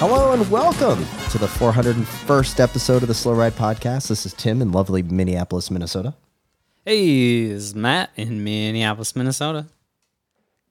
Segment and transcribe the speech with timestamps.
[0.00, 4.08] Hello and welcome to the 401st episode of the Slow Ride Podcast.
[4.08, 6.14] This is Tim in lovely Minneapolis, Minnesota.
[6.86, 9.66] Hey, this is Matt in Minneapolis, Minnesota.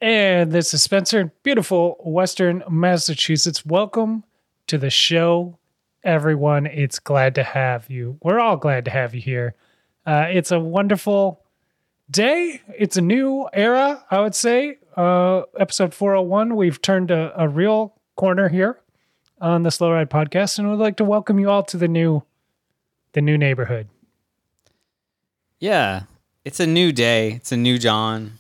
[0.01, 3.63] And this is Spencer in beautiful Western Massachusetts.
[3.63, 4.23] Welcome
[4.65, 5.59] to the show,
[6.03, 6.65] everyone.
[6.65, 8.17] It's glad to have you.
[8.23, 9.53] We're all glad to have you here.
[10.07, 11.43] Uh, it's a wonderful
[12.09, 12.63] day.
[12.75, 14.79] It's a new era, I would say.
[14.97, 18.79] Uh, episode 401, we've turned a, a real corner here
[19.41, 22.23] on the Slow Ride podcast, and we'd like to welcome you all to the new,
[23.13, 23.87] the new neighborhood.
[25.59, 26.03] Yeah,
[26.45, 27.31] it's a new day.
[27.33, 28.33] It's a new John.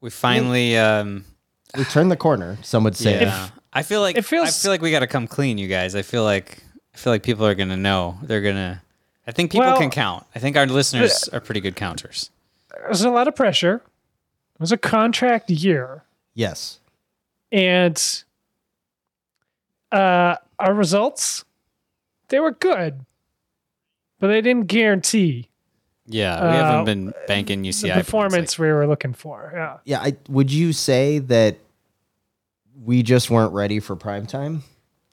[0.00, 1.24] We finally, um,
[1.76, 3.20] We turned the corner, some would say.
[3.22, 3.48] yeah.
[3.72, 5.94] I feel like it feels- I feel like we got to come clean, you guys.
[5.94, 6.58] I feel like
[6.94, 8.18] I feel like people are gonna know.
[8.22, 8.82] They're gonna.
[9.26, 10.26] I think people Well- can count.
[10.34, 12.30] I think our listeners are pretty good counters.
[12.70, 13.76] There's a lot of pressure.
[14.54, 16.02] It was a contract year.
[16.34, 16.78] Yes.
[17.50, 18.24] and
[19.92, 21.44] uh, our results
[22.28, 23.04] they were good,
[24.18, 25.48] but they didn't guarantee
[26.06, 29.52] Yeah, we Uh, haven't been banking the UCI performance we were looking for.
[29.54, 30.00] Yeah, Yeah.
[30.00, 31.58] I, would you say that
[32.84, 34.62] we just weren't ready for prime time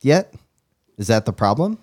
[0.01, 0.33] yet?
[0.97, 1.77] Is that the problem?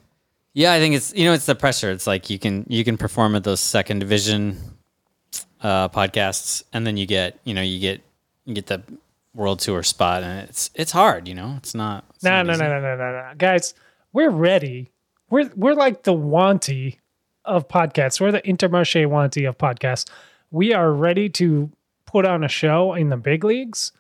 [0.54, 1.90] Yeah, I think it's you know it's the pressure.
[1.90, 4.58] It's like you can you can perform at those second division
[5.60, 8.00] uh, podcasts, and then you get you know you get
[8.46, 8.82] you get the
[9.36, 11.28] world tour spot, and it's it's hard.
[11.28, 12.04] You know, it's not.
[12.14, 12.62] It's no, not no, easy.
[12.62, 13.74] no, no, no, no, no, guys,
[14.12, 14.90] we're ready.
[15.30, 16.98] We're we're like the Wanty
[17.44, 18.20] of podcasts.
[18.20, 20.10] We're the Intermarché Wanty of podcasts.
[20.50, 21.70] We are ready to
[22.06, 23.92] put on a show in the big leagues.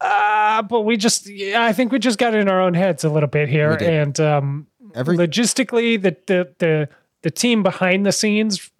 [0.00, 3.10] Uh, but we just, yeah, I think we just got in our own heads a
[3.10, 6.88] little bit here, and um, Every logistically the the the
[7.22, 8.70] the team behind the scenes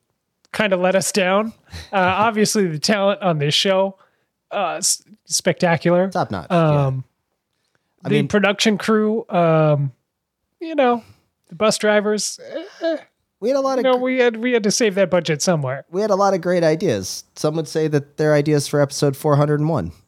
[0.53, 1.53] kind of let us down.
[1.93, 3.97] Uh, obviously, the talent on this show,
[4.51, 4.81] uh,
[5.27, 6.09] spectacular.
[6.11, 6.47] top notch.
[6.51, 6.87] yeah.
[6.87, 7.05] Um,
[8.05, 9.93] I the mean- production crew, um,
[10.61, 11.03] you know,
[11.49, 12.39] the bus drivers.
[12.83, 12.97] eh,
[13.41, 15.41] we had a lot you of know, we had we had to save that budget
[15.43, 15.85] somewhere.
[15.91, 17.25] we had a lot of great ideas.
[17.37, 19.93] Some would say that they're ideas for episode 401.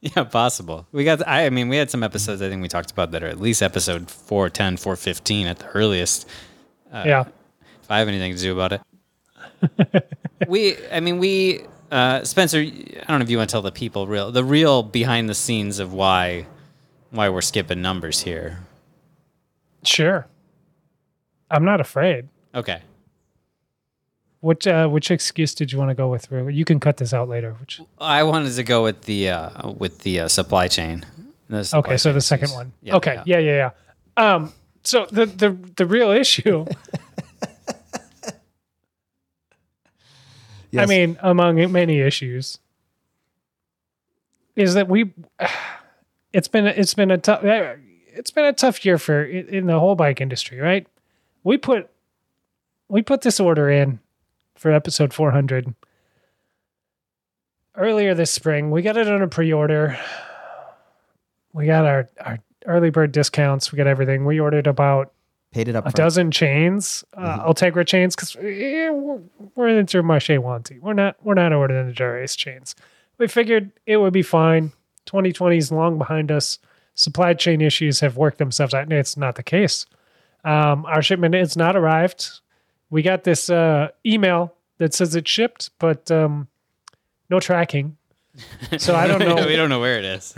[0.00, 0.86] Yeah, possible.
[0.92, 1.26] We got.
[1.26, 2.40] I, I mean, we had some episodes.
[2.40, 6.28] I think we talked about that are at least episode 410, 415 at the earliest.
[6.92, 7.24] yeah,
[7.82, 10.16] If I have anything to do about it.
[10.48, 12.58] we, I mean, we, uh, Spencer.
[12.58, 15.34] I don't know if you want to tell the people real, the real behind the
[15.34, 16.46] scenes of why,
[17.10, 18.60] why we're skipping numbers here.
[19.84, 20.26] sure.
[21.50, 22.28] I'm not afraid.
[22.54, 22.82] Okay.
[24.40, 26.28] Which uh, which excuse did you want to go with?
[26.30, 27.54] You can cut this out later.
[27.58, 31.04] Which I wanted to go with the uh, with the uh, supply chain.
[31.48, 32.56] The supply okay, so chain the second issues.
[32.56, 32.72] one.
[32.82, 33.70] Yeah, okay, yeah, yeah,
[34.18, 34.34] yeah.
[34.34, 34.52] Um,
[34.84, 36.66] so the the the real issue.
[40.76, 42.58] I mean, among many issues,
[44.56, 45.12] is that we.
[46.30, 47.76] It's been it's been a tough eh,
[48.08, 50.86] it's been a tough year for in the whole bike industry, right?
[51.42, 51.88] We put
[52.86, 53.98] we put this order in
[54.56, 55.74] for episode 400
[57.76, 58.70] earlier this spring.
[58.70, 59.98] We got it on a pre-order.
[61.54, 63.72] We got our our early bird discounts.
[63.72, 64.26] We got everything.
[64.26, 65.12] We ordered about
[65.52, 65.96] paid it up a front.
[65.96, 68.92] dozen chains, uh, Ultegra chains, because we're,
[69.54, 70.80] we're in Intermarché Wanty.
[70.80, 72.74] We're not we're not ordering the Dura-Ace chains.
[73.18, 74.72] We figured it would be fine.
[75.06, 76.58] 2020 is long behind us.
[76.94, 78.92] Supply chain issues have worked themselves out.
[78.92, 79.86] It's not the case.
[80.44, 82.40] Um, our shipment has not arrived.
[82.90, 86.48] We got this uh, email that says it shipped, but um,
[87.30, 87.96] no tracking.
[88.78, 89.46] So I don't know.
[89.46, 90.34] we don't know where it is.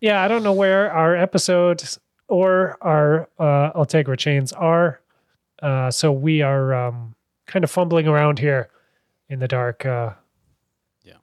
[0.00, 1.98] Yeah, I don't know where our episodes
[2.30, 5.00] or our uh, Ultegra chains are.
[5.62, 7.14] Uh, so we are um,
[7.46, 8.70] kind of fumbling around here
[9.28, 9.84] in the dark.
[9.84, 10.10] Uh,
[11.04, 11.14] yeah.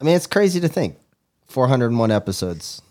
[0.00, 0.96] I mean, it's crazy to think.
[1.46, 2.82] 401 episodes.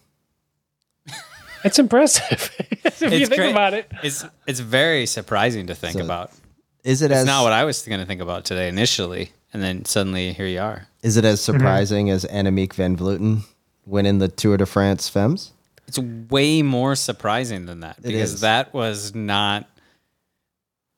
[1.63, 3.51] it's impressive if you It's think great.
[3.51, 3.91] about it.
[4.03, 6.31] It's it's very surprising to think So- about.
[6.83, 9.63] Is it It's as not what I was going to think about today initially, and
[9.63, 10.87] then suddenly here you are.
[11.01, 11.53] is it as Mm-hmm.
[11.53, 13.43] surprising as Annemiek van Vleuten
[13.85, 15.52] winning the Tour de France Femmes?
[15.87, 19.69] It's way more surprising than that because that was not.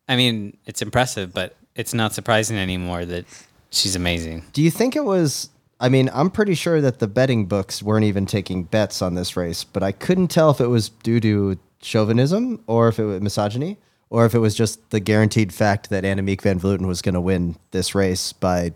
[0.07, 3.25] I mean, it's impressive, but it's not surprising anymore that
[3.71, 4.43] she's amazing.
[4.53, 5.49] Do you think it was?
[5.79, 9.35] I mean, I'm pretty sure that the betting books weren't even taking bets on this
[9.35, 13.21] race, but I couldn't tell if it was due to chauvinism or if it was
[13.21, 13.77] misogyny
[14.09, 17.21] or if it was just the guaranteed fact that Annemiek van Vleuten was going to
[17.21, 18.73] win this race by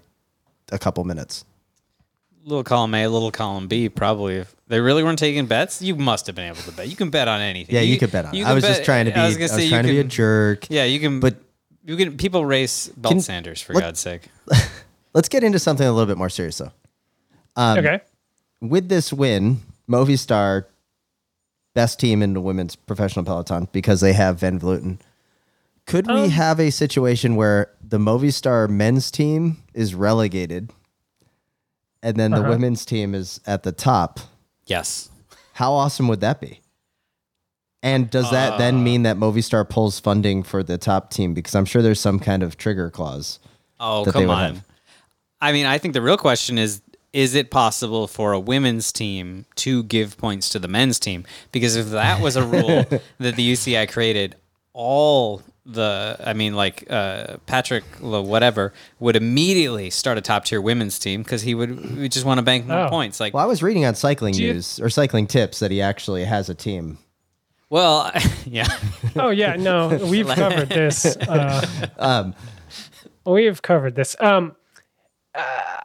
[0.71, 1.45] a couple minutes.
[2.45, 4.37] Little column A, little column B, probably.
[4.37, 6.87] If they really weren't taking bets, you must have been able to bet.
[6.87, 7.75] You can bet on anything.
[7.75, 8.33] Yeah, you, could bet on.
[8.35, 8.41] it.
[8.41, 9.17] I can was just trying to be.
[9.19, 10.67] I I was was, gonna say you trying to be a jerk.
[10.69, 11.19] Yeah, you can.
[11.19, 11.35] But-
[11.85, 12.17] you can.
[12.17, 14.29] People race belt Can- Sanders for let- God's sake.
[15.13, 16.71] Let's get into something a little bit more serious, though.
[17.55, 18.01] Um, okay.
[18.61, 20.65] with this win, Movistar,
[21.73, 24.99] best team in the women's professional peloton because they have Van Vleuten.
[25.87, 30.69] Could we Um, have a situation where the Movistar men's team is relegated
[32.03, 32.49] and then the Uh-huh.
[32.49, 34.19] women's team is at the top?
[34.65, 35.09] Yes.
[35.53, 36.61] How awesome would that be?
[37.81, 38.57] And does that Uh.
[38.57, 41.33] then mean that Movistar pulls funding for the top team?
[41.33, 43.39] Because I'm sure there's some kind of trigger clause.
[43.79, 44.55] Oh, come on.
[44.55, 44.65] have.
[45.41, 46.81] I mean, I think the real question is
[47.11, 51.25] is it possible for a women's team to give points to the men's team?
[51.51, 52.85] Because if that was a rule
[53.17, 54.35] that the UCI created,
[54.73, 60.61] all the, I mean, like uh, Patrick, Lo- whatever, would immediately start a top tier
[60.61, 62.89] women's team because he would we just want to bank more Oh.
[62.89, 63.19] points.
[63.19, 65.81] Like, Well, I was reading on Cycling Do you- News or Cycling Tips that he
[65.81, 66.97] actually has a team.
[67.69, 68.11] well,
[68.45, 68.67] yeah.
[69.15, 71.05] Oh yeah, no, we've covered this.
[71.05, 72.33] Uh, Um,
[73.25, 74.15] we've covered this.
[74.19, 74.55] Um,
[75.35, 75.77] uh,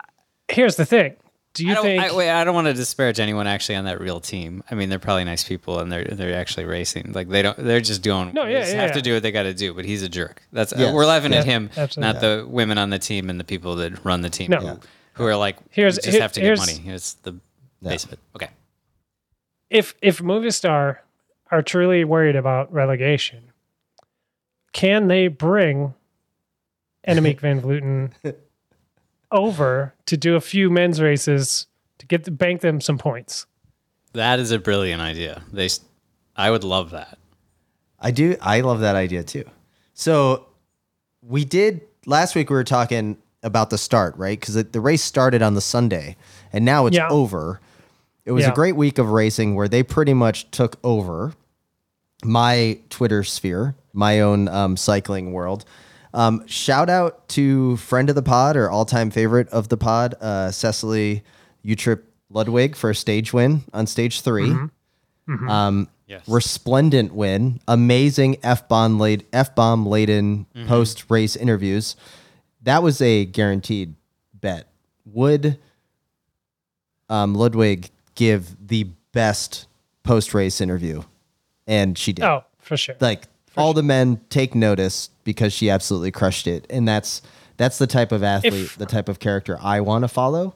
[0.49, 1.17] here's the thing.
[1.55, 2.03] Do you don't, think?
[2.03, 4.65] I, wait, I don't want to disparage anyone actually on that real team.
[4.71, 7.13] I mean, they're probably nice people and they're they're actually racing.
[7.13, 8.33] Like they don't, they're just doing.
[8.35, 8.95] No, they yeah, just yeah, have yeah.
[8.97, 9.73] to do what they got to do.
[9.73, 10.43] But he's a jerk.
[10.53, 10.93] That's uh, Yes.
[10.95, 12.13] we're laughing at him, absolutely.
[12.13, 14.51] not the women on the team and the people that run the team.
[14.51, 14.59] No.
[14.59, 14.77] who, Yeah.
[15.15, 16.83] who are like, Here's- here's just here- have to get money.
[16.87, 17.37] It's the
[17.83, 18.19] base of it.
[18.35, 18.49] Okay.
[19.71, 20.99] if if Movistar
[21.53, 23.53] are truly worried about relegation,
[24.73, 25.95] can they bring
[27.07, 28.13] Annemiek van Vleuten
[29.35, 31.67] over to do a few men's races
[31.99, 33.47] to get to bank them some points?
[34.13, 35.43] That is a brilliant idea.
[35.53, 35.81] They, s-
[36.37, 37.19] I would love that.
[38.01, 38.37] I do.
[38.41, 39.45] I love that idea too.
[39.95, 40.47] So
[41.23, 42.49] we did last week.
[42.51, 44.39] We were talking about the start, right?
[44.39, 46.17] Because the race started on the Sunday,
[46.53, 47.09] and now it's Yeah.
[47.09, 47.61] over.
[48.25, 48.53] It was Yeah.
[48.53, 51.35] a great week of racing where they pretty much took over
[52.25, 55.65] my Twitter sphere, my own um, cycling world.
[56.15, 60.15] Um, shout out to friend of the pod or all time favorite of the pod,
[60.21, 61.23] uh, Cecilie
[61.65, 64.55] Uttrup Ludwig for a stage win on stage 3
[65.49, 66.29] Um, Yes.
[66.29, 71.97] resplendent win, amazing f bomb laden f bomb laden post race interviews.
[72.63, 73.95] That was a guaranteed
[74.39, 74.69] bet.
[75.07, 75.59] Would
[77.09, 79.67] um, Ludwig give the best
[80.03, 81.03] post race interview?
[81.67, 82.25] And she did.
[82.27, 82.97] Oh, for sure.
[83.01, 83.25] Like
[83.57, 87.23] all the men take notice because she absolutely crushed it, and that's
[87.57, 90.55] that's the type of athlete, If- the type of character I want to follow.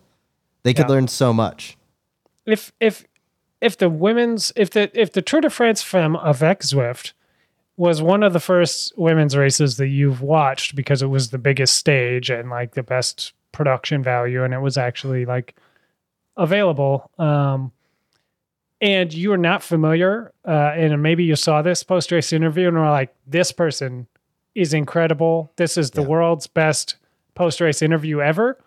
[0.64, 0.94] They could Yeah.
[0.94, 1.76] learn so much.
[2.46, 3.04] if if
[3.60, 7.12] if the women's if the if the Tour de France Femme avec Zwift
[7.76, 11.76] was one of the first women's races that you've watched because it was the biggest
[11.76, 15.54] stage and like the best production value and it was actually like
[16.36, 17.72] available um
[18.80, 22.76] and you are not familiar uh and maybe you saw this post race interview and
[22.76, 24.06] were like this person
[24.54, 25.52] is incredible.
[25.56, 26.08] This is the Yeah.
[26.08, 26.96] world's best
[27.34, 28.58] post race interview ever.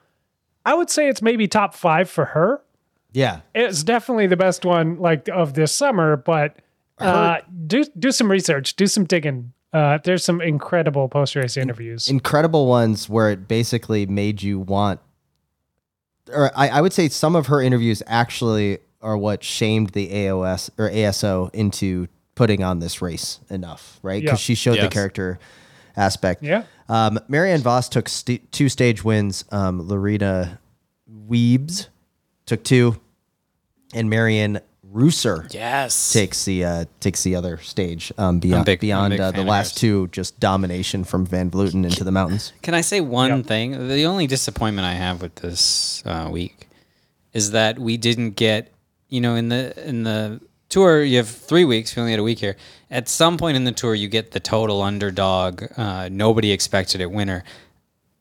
[0.65, 2.61] I would say it's maybe top 5 for her.
[3.13, 6.55] Yeah, it's definitely the best one like of this summer but
[6.99, 9.51] uh do do some research do some digging.
[9.73, 12.07] Uh there's some incredible post race interviews.
[12.09, 14.99] incredible ones where it basically made you want
[16.31, 20.69] or I, I would say some of her interviews actually are what shamed the AOS
[20.77, 24.21] or ASO into putting on this race enough, right?
[24.21, 24.43] Because Yeah.
[24.43, 25.39] she showed the character
[25.97, 26.41] aspect.
[26.43, 29.45] yeah Um, Marianne Vos took st- two stage wins.
[29.51, 30.59] Um, Lorena
[31.29, 31.87] Wiebes
[32.45, 32.99] took two,
[33.93, 34.59] and Marianne
[34.93, 36.11] Reusser Yes.
[36.11, 40.07] takes the uh, takes the other stage um, beyond big- beyond uh, the last two,
[40.11, 42.51] just domination from Van Vleuten into the mountains.
[42.61, 43.45] Can I say one Yep.
[43.45, 43.87] thing?
[43.87, 46.67] The only disappointment I have with this uh, week
[47.31, 48.73] is that we didn't get,
[49.11, 51.95] you know, in the in the tour you have three weeks.
[51.95, 52.55] We only had a week here.
[52.89, 55.63] At some point in the tour, you get the total underdog.
[55.77, 57.43] Uh, nobody expected it winner.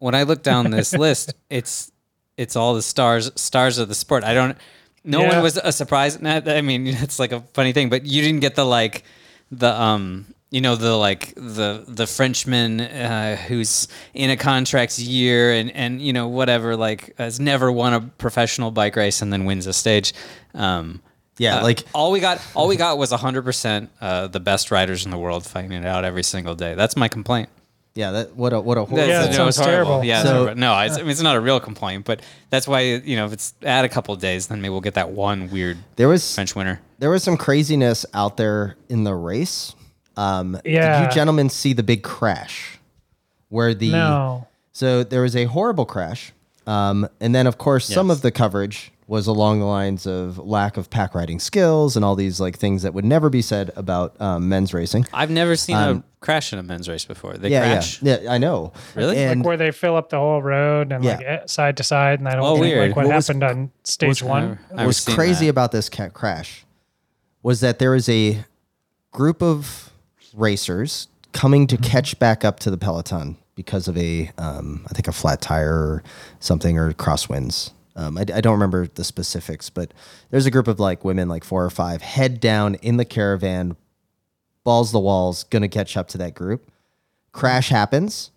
[0.00, 1.90] When I look down this list, it's
[2.37, 4.25] it's all the stars stars of the sport.
[4.25, 4.59] I don't.
[5.02, 5.28] No Yeah.
[5.35, 6.18] one was a surprise.
[6.23, 9.04] I mean, it's like a funny thing, but you didn't get the like
[9.50, 15.52] the um you know the like the the Frenchman uh, who's in a contract year
[15.52, 19.45] and and you know whatever like has never won a professional bike race and then
[19.45, 20.12] wins a stage.
[20.54, 21.00] Um,
[21.38, 24.71] Yeah, uh, like all we got all we got was hundred percent uh, the best
[24.71, 26.75] riders in the world fighting it out every single day.
[26.75, 27.49] That's my complaint.
[27.95, 29.09] Yeah, that what a what a horrible.
[29.09, 30.02] Yeah, that no, it's sounds horrible.
[30.02, 30.04] terrible.
[30.04, 33.16] Yeah, So- no, it's, I mean, it's not a real complaint, but that's why you
[33.16, 35.76] know if it's add a couple of days, then maybe we'll get that one weird
[35.97, 36.80] there was French winter.
[36.99, 39.75] there was some craziness out there in the race.
[40.17, 41.00] Um, Yeah.
[41.00, 42.79] Did you gentlemen see the big crash?
[43.49, 44.47] Where the No.
[44.73, 46.33] so there was a horrible crash,
[46.67, 50.76] um, and then of course some of the coverage was along the lines of lack
[50.76, 54.14] of pack riding skills and all these like things that would never be said about
[54.21, 55.05] um, men's racing.
[55.12, 57.33] I've never seen a crash in a men's race before.
[57.37, 58.00] They Yeah, crash.
[58.02, 58.33] yeah, yeah.
[58.33, 58.73] I know.
[58.95, 59.19] Really?
[59.19, 61.26] And Like where they fill up the whole road and like Yeah.
[61.43, 62.88] eh, side to side, and I don't Oh, think weird.
[62.90, 64.61] like what, What was- happened on stage one.
[64.71, 65.50] I've what was crazy that.
[65.50, 66.64] about this crash
[67.43, 68.45] was that there was a
[69.11, 69.89] group of
[70.40, 75.06] racers coming to catch back up to the peloton because of a um, I think
[75.06, 76.02] a flat tire or
[76.38, 77.73] something or crosswinds.
[77.97, 79.92] Um, I, I don't remember the specifics, but
[80.30, 83.76] there's a group of like women, like four or five, head down in the caravan,
[84.64, 86.70] balls the walls, gonna catch up to that group.
[87.32, 88.30] Crash happens.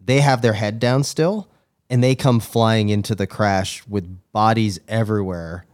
[0.00, 1.48] They have their head down still,
[1.88, 5.64] and they come flying into the crash with bodies everywhere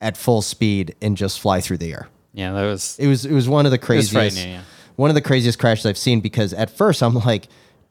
[0.00, 2.08] at full speed and just fly through the air.
[2.32, 2.98] Yeah, that was.
[2.98, 4.46] It was it was one of the craziest.
[4.98, 7.46] One of the craziest crashes I've seen because at first I'm like,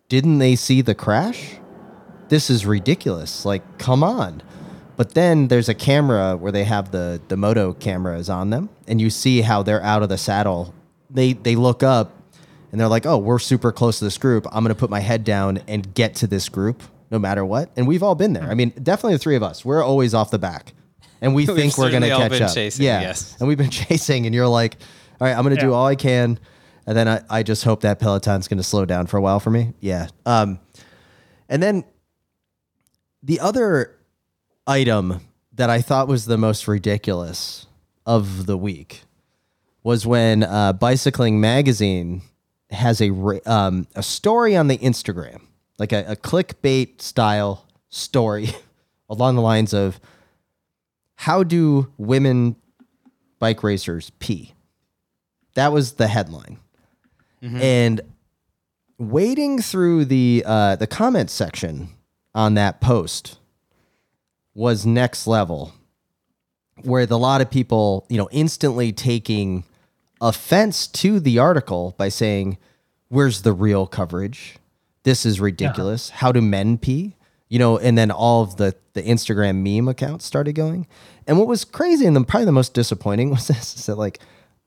[0.10, 1.54] didn't they see the crash?
[2.28, 3.46] This is ridiculous.
[3.46, 4.44] Like, come on.
[4.98, 9.00] But then there's a camera where they have the the moto cameras on them, and
[9.00, 10.74] you see how they're out of the saddle.
[11.10, 12.12] They they look up
[12.72, 14.46] and they're like, "Oh, we're super close to this group.
[14.52, 17.88] I'm gonna put my head down and get to this group, no matter what." And
[17.88, 18.50] we've all been there.
[18.50, 19.64] I mean, definitely the three of us.
[19.64, 20.74] We're always off the back,
[21.22, 22.54] and we think we're gonna certainly all catch been up.
[22.54, 23.38] chasing, yeah, yes.
[23.40, 24.76] and we've been chasing, and you're like,
[25.22, 26.38] "All right, I'm gonna do all I can."
[26.88, 29.41] And then I, I just hope that Peloton's going to slow down for a while
[29.41, 29.74] for me.
[29.82, 30.08] Yeah.
[30.25, 30.60] Um,
[31.50, 31.84] and then
[33.22, 33.98] the other
[34.65, 35.20] item
[35.51, 37.67] that I thought was the most ridiculous
[38.06, 39.03] of the week
[39.84, 42.22] was when uh, Bicycling Magazine
[42.70, 43.12] has a
[43.50, 45.41] um, a story on the Instagram,
[45.79, 48.50] like a, a clickbait style story
[49.10, 50.00] along the lines of
[51.15, 52.56] how do women
[53.39, 54.53] bike racers pee?
[55.56, 56.60] That was the headline.
[57.41, 58.01] And
[58.98, 61.89] wading through the uh, the comment section
[62.34, 63.38] on that post
[64.53, 65.74] was next level,
[66.82, 69.63] where a lot of people, you know, instantly taking
[70.20, 72.58] offense to the article by saying,
[73.10, 74.56] "Where's the real coverage?
[75.03, 76.10] This is ridiculous.
[76.10, 77.15] How do men pee?"
[77.50, 80.88] You know, and then all of the the Instagram meme accounts started going.
[81.27, 84.20] And what was crazy and the, probably the most disappointing was this: is that like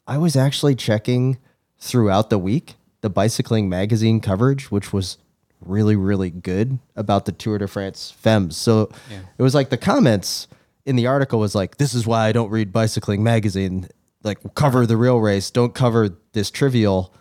[0.07, 1.39] I was actually checking
[1.81, 5.17] throughout the week the bicycling magazine coverage, which was
[5.61, 8.57] really, really good about the Tour de France Femmes.
[8.57, 8.91] So
[9.39, 10.49] it was like the comments
[10.85, 13.89] in the article was like, "This is why I don't read bicycling magazine.
[14.23, 15.51] Like, cover the real race.
[15.51, 17.13] Don't cover this trivial."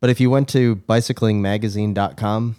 [0.00, 2.56] But if you went to bicyclingmagazine.com,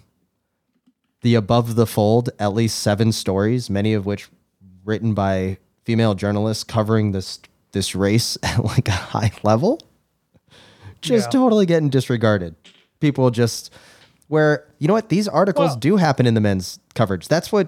[1.21, 4.29] the above the fold, at least seven stories, many of which
[4.85, 7.39] written by female journalists covering this
[7.71, 9.81] this race at like a high level,
[11.03, 11.39] just Yeah.
[11.39, 12.55] totally getting disregarded.
[12.99, 13.71] People just
[14.27, 17.27] where you know what these articles Well- do happen in the men's coverage.
[17.27, 17.67] That's what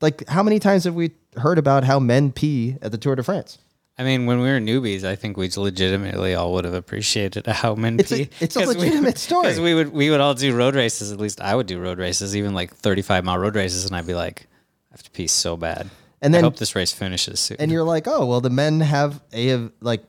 [0.00, 3.22] like how many times have we heard about how men pee at the Tour de
[3.22, 3.58] France?
[3.98, 7.74] I mean, when we were newbies, I think we legitimately all would have appreciated how
[7.74, 8.30] men It's a- pee.
[8.40, 9.42] it's a legitimate story.
[9.44, 11.12] Because we would we would all do road races.
[11.12, 13.96] At least I would do road races, even like thirty five mile road races, and
[13.96, 14.46] I'd be like,
[14.92, 15.88] I have to pee so bad.
[16.22, 17.56] And then- I hope this race finishes soon.
[17.60, 20.02] and you're like, oh well, the men have a like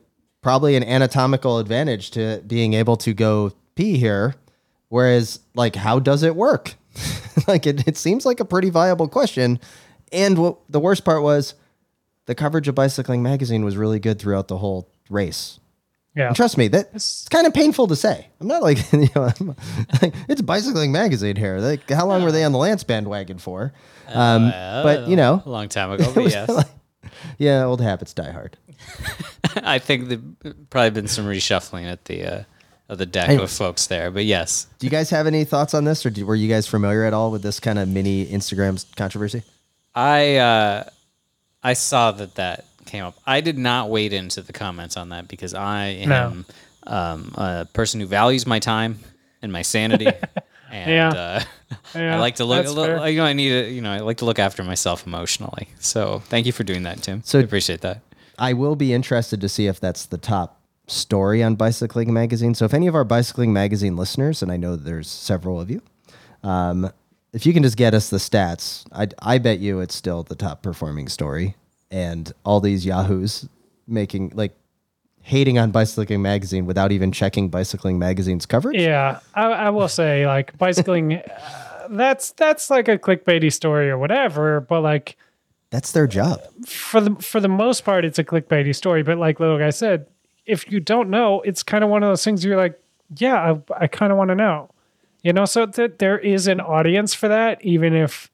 [0.48, 4.34] probably an anatomical advantage to being able to go pee here,
[4.88, 6.75] whereas like how does it work?
[7.50, 9.60] like it, it seems like a pretty viable question,
[10.13, 11.54] and what the worst part was,
[12.27, 15.60] the coverage of Bicycling Magazine was really good throughout the whole race.
[16.16, 16.27] Yeah.
[16.27, 18.30] And trust me, that it's kind of painful to say.
[18.39, 19.48] I'm not like, you know, I'm,
[20.01, 21.58] like it's Bicycling Magazine here.
[21.58, 23.74] Like, how long were they on the Lance bandwagon for?
[24.08, 26.68] Um, but you know, a long time ago, but was yes, like-
[27.38, 28.58] yeah, old habits die hard.
[29.55, 32.43] I think there's probably been some reshuffling at the uh,
[32.89, 33.51] of the deck Anyways.
[33.51, 34.12] of folks there.
[34.12, 36.67] But yes, Do you guys have any thoughts on this, or do, were you guys
[36.67, 39.43] familiar at all with this kind of mini Instagram controversy?
[39.96, 40.89] I uh,
[41.63, 43.15] I saw that that came up.
[43.25, 46.15] I did not wade into the comments on that because I No.
[46.15, 46.46] am
[46.86, 49.00] um, a person who values my time
[49.41, 50.07] and my sanity.
[50.69, 51.10] And Yeah.
[51.10, 51.43] uh,
[51.96, 52.65] Yeah, I like to look.
[52.65, 53.07] that's look- fair.
[53.07, 53.69] You know, I need to.
[53.72, 55.69] You know, I like to look after myself emotionally.
[55.79, 57.22] So thank you for doing that, Tim.
[57.24, 58.01] So- I appreciate that.
[58.38, 62.53] I will be interested to see if that's the top story on Bicycling Magazine.
[62.56, 65.82] So if any of our Bicycling Magazine listeners, and I know there's several of you,
[66.44, 66.91] um,
[67.34, 70.36] if you can just get us the stats, I, I bet you it's still the
[70.36, 71.56] top performing story.
[71.91, 73.48] And all these yahoos
[73.88, 74.53] making like
[75.22, 78.79] hating on Bicycling Magazine without even checking Bicycling Magazine's coverage.
[78.79, 81.15] Yeah, I, I will say like bicycling.
[81.15, 85.17] uh, that's that's like a clickbaity story or whatever, but like
[85.70, 86.40] That's their job.
[86.66, 89.04] for the for the most part, it's a clickbaity story.
[89.04, 90.08] But like little guy said,
[90.46, 92.80] if you don't know, it's kind of one of those things you're like,
[93.18, 94.70] yeah, I, I kind of want to know,
[95.24, 95.46] you know.
[95.46, 98.32] So that there is an audience for that, even if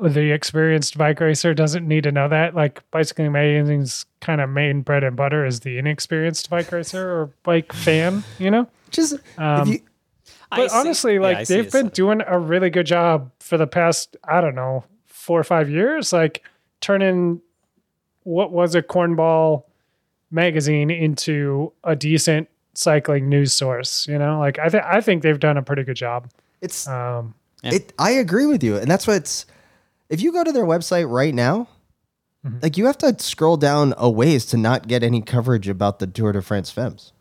[0.00, 2.54] the experienced bike racer doesn't need to know that.
[2.54, 7.26] Like bicycling magazine's kind of main bread and butter is the inexperienced bike racer or
[7.42, 8.68] bike fan, you know.
[8.90, 9.80] Just Um, you,
[10.50, 13.58] But see- honestly, yeah, like I see they've been doing a really good job for
[13.58, 16.42] the past, I don't know, four or five years, like
[16.80, 17.40] turning
[18.24, 19.64] what was a cornball
[20.30, 24.06] magazine into a decent cycling news source.
[24.06, 26.30] You know, like I think I think they've done a pretty good job.
[26.60, 27.74] it's Um, Yeah.
[27.74, 27.92] it.
[27.98, 29.46] I agree with you, and that's what it's.
[30.08, 31.68] If you go to their website right now,
[32.46, 32.58] Mm-hmm.
[32.62, 36.06] like you have to scroll down a ways to not get any coverage about the
[36.06, 37.12] Tour de France Femmes,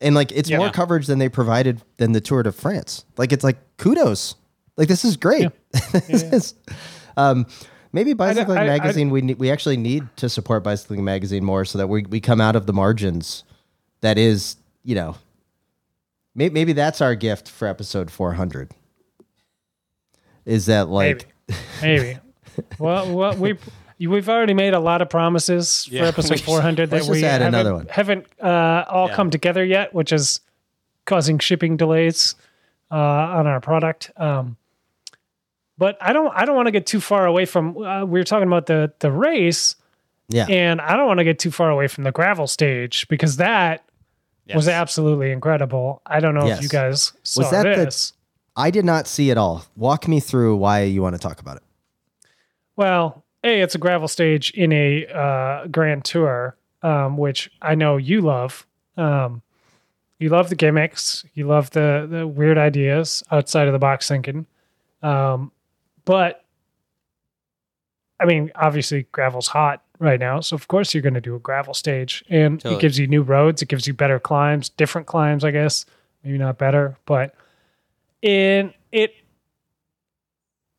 [0.00, 0.58] and like it's Yeah.
[0.58, 3.04] more coverage than they provided than the Tour de France.
[3.18, 4.34] Like it's like kudos.
[4.78, 5.50] Like this is great.
[6.08, 6.54] This is-
[7.18, 7.44] um,
[7.92, 9.10] maybe Bicycling I- I- Magazine.
[9.10, 12.40] we need, we actually need to support Bicycling Magazine more so that we we come
[12.40, 13.44] out of the margins.
[14.00, 15.16] That is, you know,
[16.34, 18.72] maybe, maybe that's our gift for episode four hundred.
[20.44, 22.18] Is that like maybe, maybe.
[22.78, 23.56] well, well, we.
[24.04, 27.54] We've already made a lot of promises Yeah, for episode 400 that we add haven't,
[27.54, 27.86] another one.
[27.88, 29.14] haven't uh, all Yeah.
[29.14, 30.40] come together yet, which is
[31.04, 32.34] causing shipping delays
[32.90, 34.10] uh, on our product.
[34.16, 34.56] Um,
[35.82, 37.76] but I don't I don't want to get too far away from.
[37.76, 39.74] Uh, we were talking about the the race,
[40.28, 40.46] yeah?
[40.48, 43.82] and I don't want to get too far away from the gravel stage because that
[44.54, 46.00] was absolutely incredible.
[46.06, 46.58] I don't know Yes.
[46.58, 48.12] if you guys saw that the- this.
[48.54, 49.64] I did not see it all.
[49.74, 51.62] Walk me through why you want to talk about it.
[52.76, 57.96] Well, a it's a gravel stage in a uh, Grand Tour, um, which I know
[57.96, 58.66] you love.
[58.96, 59.42] Um,
[60.20, 64.46] you love the gimmicks, you love the the weird ideas outside of the box thinking.
[65.02, 65.50] Um,
[66.04, 66.44] but
[68.20, 71.40] I mean, obviously, gravel's hot right now, so of course you're going to do a
[71.40, 72.76] gravel stage, and Totally.
[72.76, 75.84] it gives you new roads, it gives you better climbs, different climbs, I guess.
[76.22, 77.34] Maybe not better, but
[78.22, 79.14] in it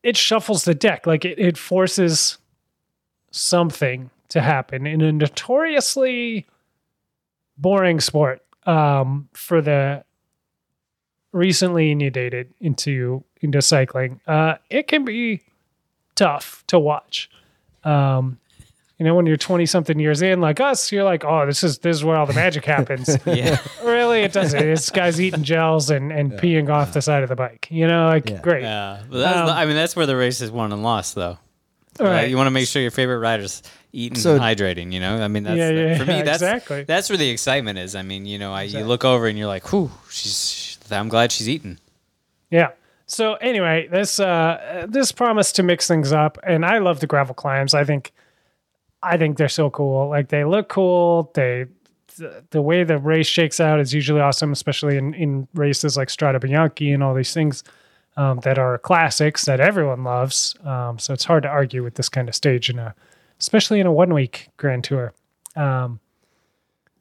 [0.02, 2.38] it shuffles the deck like it, it forces
[3.30, 6.46] something to happen in a notoriously
[7.58, 10.04] boring sport um, for the
[11.32, 15.40] recently inundated into into cycling uh, it can be
[16.16, 17.30] tough to watch
[17.84, 18.38] um,
[18.98, 21.78] you know when you're 20 something years in like us you're like oh this is
[21.78, 23.58] this is where all the magic happens yeah.
[23.82, 27.36] really it doesn't it's guys eating gels and and peeing off the side of the
[27.36, 28.40] bike you know like Yeah.
[28.40, 30.82] great Yeah, but that's Um, the- I mean that's where the race is won and
[30.82, 31.38] lost, though.
[32.00, 32.12] All Right?
[32.12, 32.28] right.
[32.30, 34.92] You want to make sure your favorite rider's eating, So- and hydrating.
[34.92, 36.22] You know, I mean, that's Yeah, yeah, for me.
[36.22, 36.82] That's exactly.
[36.82, 37.94] that's where the excitement is.
[37.94, 41.30] I mean, you know, I, you look over and you're like, "Whew, she's." I'm glad
[41.30, 41.78] she's eating.
[42.50, 42.70] Yeah.
[43.06, 47.34] So anyway, this uh this promised to mix things up, and I love the gravel
[47.34, 47.74] climbs.
[47.74, 48.12] I think
[49.02, 50.08] I think they're so cool.
[50.08, 51.30] Like they look cool.
[51.34, 51.66] They
[52.16, 56.08] the, the way the race shakes out is usually awesome, especially in in races like
[56.08, 57.62] Strade Bianche and all these things
[58.16, 60.54] um, that are classics that everyone loves.
[60.64, 62.94] Um, so it's hard to argue with this kind of stage in a,
[63.40, 65.12] especially in a one week Grand Tour.
[65.56, 66.00] Um,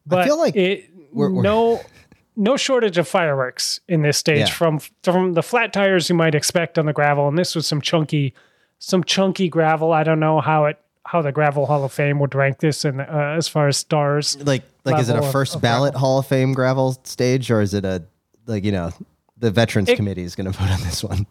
[0.06, 1.80] but I feel like it we're- we're- no
[2.36, 4.54] no shortage of fireworks in this stage Yeah.
[4.54, 7.82] from from the flat tires you might expect on the gravel, and this was some
[7.82, 8.34] chunky
[8.80, 9.94] some chunky gravel.
[9.94, 13.02] I don't know how it how the gravel Hall of Fame would rank this, and
[13.02, 14.38] uh, as far as stars.
[14.44, 16.00] Like like is it a Level of- first of ballot gravel.
[16.08, 18.04] Hall of Fame gravel stage or is it a
[18.46, 18.92] like you know
[19.38, 21.26] the Veterans It- Committee is going to vote on this one?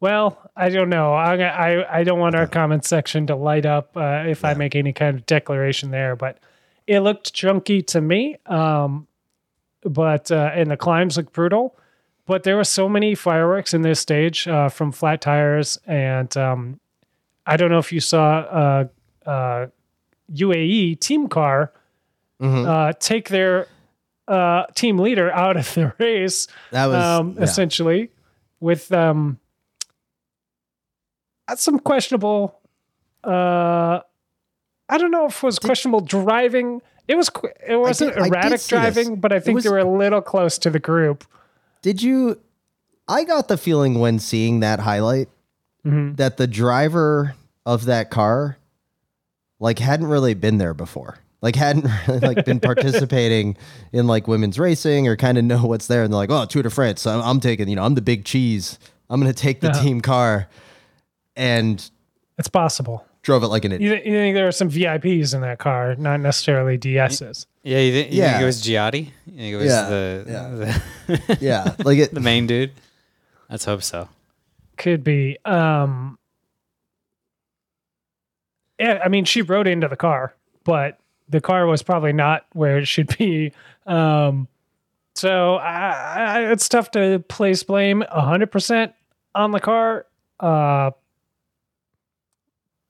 [0.00, 1.12] Well, I don't know.
[1.12, 4.76] I I, I don't want our comment section to light up uh, if I make
[4.76, 6.38] any kind of declaration there, but
[6.86, 8.36] it looked chunky to me.
[8.46, 9.06] Um,
[9.82, 11.76] but uh, and the climbs look brutal.
[12.26, 16.78] But there were so many fireworks in this stage uh, from flat tires, and um,
[17.46, 18.84] I don't know if you saw uh,
[19.24, 19.66] uh,
[20.30, 21.72] UAE team car
[22.40, 23.66] uh, take their
[24.28, 27.44] uh, team leader out of the race That was um, yeah.
[27.44, 28.10] essentially
[28.60, 29.38] with um,
[31.56, 32.60] some questionable.
[33.24, 34.00] Uh,
[34.88, 36.80] I don't know if it was questionable driving.
[37.06, 37.30] It was
[37.66, 38.94] it wasn't did- erratic see this.
[38.94, 41.24] driving, but I think was- they were a little close to the group.
[41.82, 42.40] Did you?
[43.06, 45.28] I got the feeling when seeing that highlight
[45.86, 46.16] Mm-hmm.
[46.16, 48.58] that the driver of that car,
[49.60, 51.18] like, hadn't really been there before.
[51.40, 53.56] Like, hadn't really, like been participating
[53.92, 56.02] in like women's racing or kind of know what's there.
[56.02, 57.68] And they're like, "Oh, Tour de France, I'm, I'm taking.
[57.68, 58.78] You know, I'm the big cheese.
[59.08, 60.48] I'm going to take the team car,"
[61.36, 61.88] and
[62.38, 63.06] It's possible.
[63.28, 64.06] Drove it like an idiot.
[64.06, 67.44] You, you think there were some VIPs in that car, not necessarily DSs.
[67.62, 68.30] Yeah, you think, you Yeah.
[68.32, 69.10] think it was Giotti?
[69.26, 70.48] You think it was Yeah, the, yeah.
[71.18, 72.14] the Yeah, like it.
[72.14, 72.72] the main dude?
[73.50, 74.08] Let's hope so.
[74.78, 75.36] Could be.
[75.44, 76.18] Um
[78.78, 82.78] Yeah, I mean she rode into the car, but the car was probably not where
[82.78, 83.52] it should be.
[83.86, 84.48] Um
[85.14, 85.90] so I,
[86.46, 88.92] I, it's tough to place blame 100%
[89.34, 90.06] on the car.
[90.40, 90.92] Uh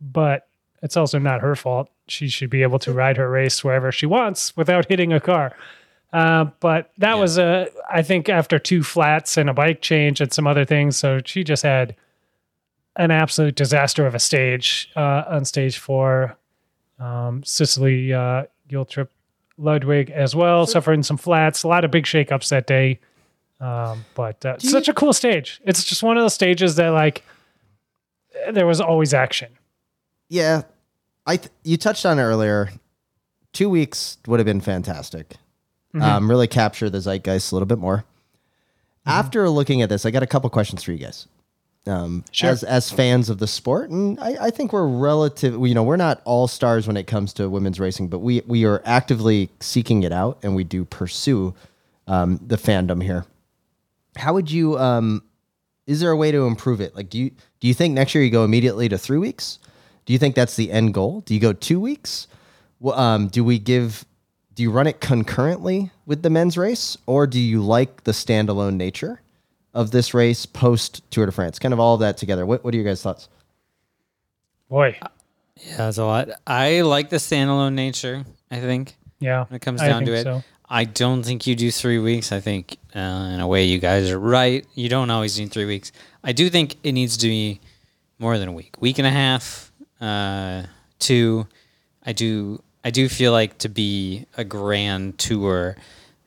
[0.01, 0.47] but
[0.83, 1.91] it's also not her fault.
[2.07, 5.55] She should be able to ride her race wherever she wants without hitting a car.
[6.13, 7.21] Uh, but that Yeah.
[7.21, 10.97] was a, I think, after two flats and a bike change and some other things.
[10.97, 11.95] So she just had
[12.97, 16.37] an absolute disaster of a stage uh, on stage four.
[16.99, 19.09] Um, Cecilie uh, Giltrip
[19.59, 23.01] Ludwig as well, suffering some flats, a lot of big shakeups that day.
[23.61, 25.61] Um, but uh, you- such a cool stage.
[25.65, 27.23] It's just one of those stages that, like,
[28.53, 29.49] there was always action.
[30.29, 30.63] Yeah,
[31.27, 32.71] I th- you touched on it earlier.
[33.53, 35.37] Two weeks would have been fantastic.
[36.01, 38.05] Um, really capture the zeitgeist a little bit more.
[39.07, 41.27] After looking at this, I got a couple questions for you guys.
[41.87, 42.51] Um, Sure.
[42.51, 45.55] As as fans of the sport, and I, I think we're relative.
[45.67, 48.67] You know, we're not all stars when it comes to women's racing, but we we
[48.67, 51.55] are actively seeking it out, and we do pursue
[52.07, 53.25] um, the fandom here.
[54.17, 54.79] How would you?
[54.79, 55.23] Um,
[55.87, 56.95] is there a way to improve it?
[56.95, 59.59] Like, do you do you think next year you go immediately to three weeks?
[60.09, 61.21] Do you think that's the end goal?
[61.27, 62.29] Do you go two weeks?
[62.81, 64.07] Well, um, do we give?
[64.55, 68.77] Do you run it concurrently with the men's race, or do you like the standalone
[68.77, 69.21] nature
[69.75, 71.59] of this race post Tour de France?
[71.59, 72.47] Kind of all of that together.
[72.47, 73.29] What What are your guys' thoughts?
[74.71, 74.97] Boy,
[75.57, 76.31] Yeah, that's a lot.
[76.47, 78.25] I like the standalone nature.
[78.51, 79.45] I think yeah.
[79.45, 80.43] when it comes I down to it, so.
[80.71, 82.33] I don't think you do three weeks.
[82.33, 82.99] I think uh,
[83.35, 84.65] in a way you guys are right.
[84.75, 85.93] You don't always need three weeks.
[86.25, 87.61] I do think it needs to be
[88.19, 89.68] more than a week, week and a half,
[90.01, 90.65] uh,
[90.99, 91.47] two.
[92.05, 92.63] I do.
[92.85, 95.77] I do feel like to be a grand tour,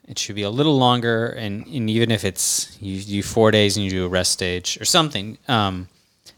[0.06, 3.76] it should be a little longer, and, and even if it's you do four days
[3.76, 5.88] and you do a rest stage or something, um,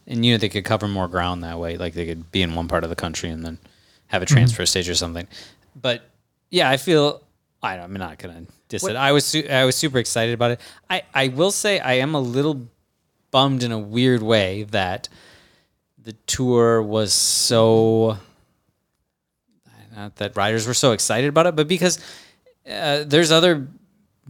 [0.06, 1.76] and you know they could cover more ground that way.
[1.76, 3.58] Like they could be in one part of the country and then
[4.06, 5.26] have a transfer stage or something.
[5.74, 6.02] But
[6.50, 7.20] yeah, I feel
[7.62, 8.96] I don't, I'm not gonna diss it.
[8.96, 10.60] I was su- I was super excited about it.
[10.88, 12.68] I I will say I am a little
[13.30, 15.08] bummed in a weird way that
[16.04, 18.18] the tour was so
[19.96, 21.98] not that riders were so excited about it, but because
[22.70, 23.68] uh, there's other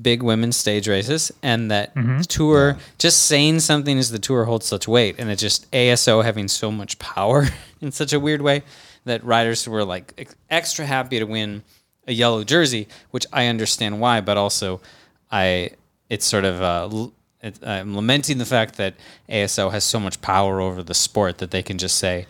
[0.01, 1.93] big women's stage races, and that
[2.29, 6.49] tour just saying something as the tour holds such weight, and it just ASO having
[6.49, 7.47] so much power
[7.81, 8.63] in such a weird way
[9.05, 11.63] that riders were like ex- extra happy to win
[12.07, 14.81] a yellow jersey, which I understand why, but also
[15.31, 15.71] I
[16.11, 17.09] it's sort of uh,
[17.45, 18.95] it, I'm lamenting the fact that
[19.29, 22.27] ASO has so much power over the sport that they can just say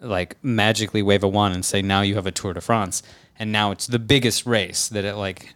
[0.00, 3.02] like magically wave a wand and say now you have a Tour de France,
[3.38, 5.54] and now it's the biggest race that it like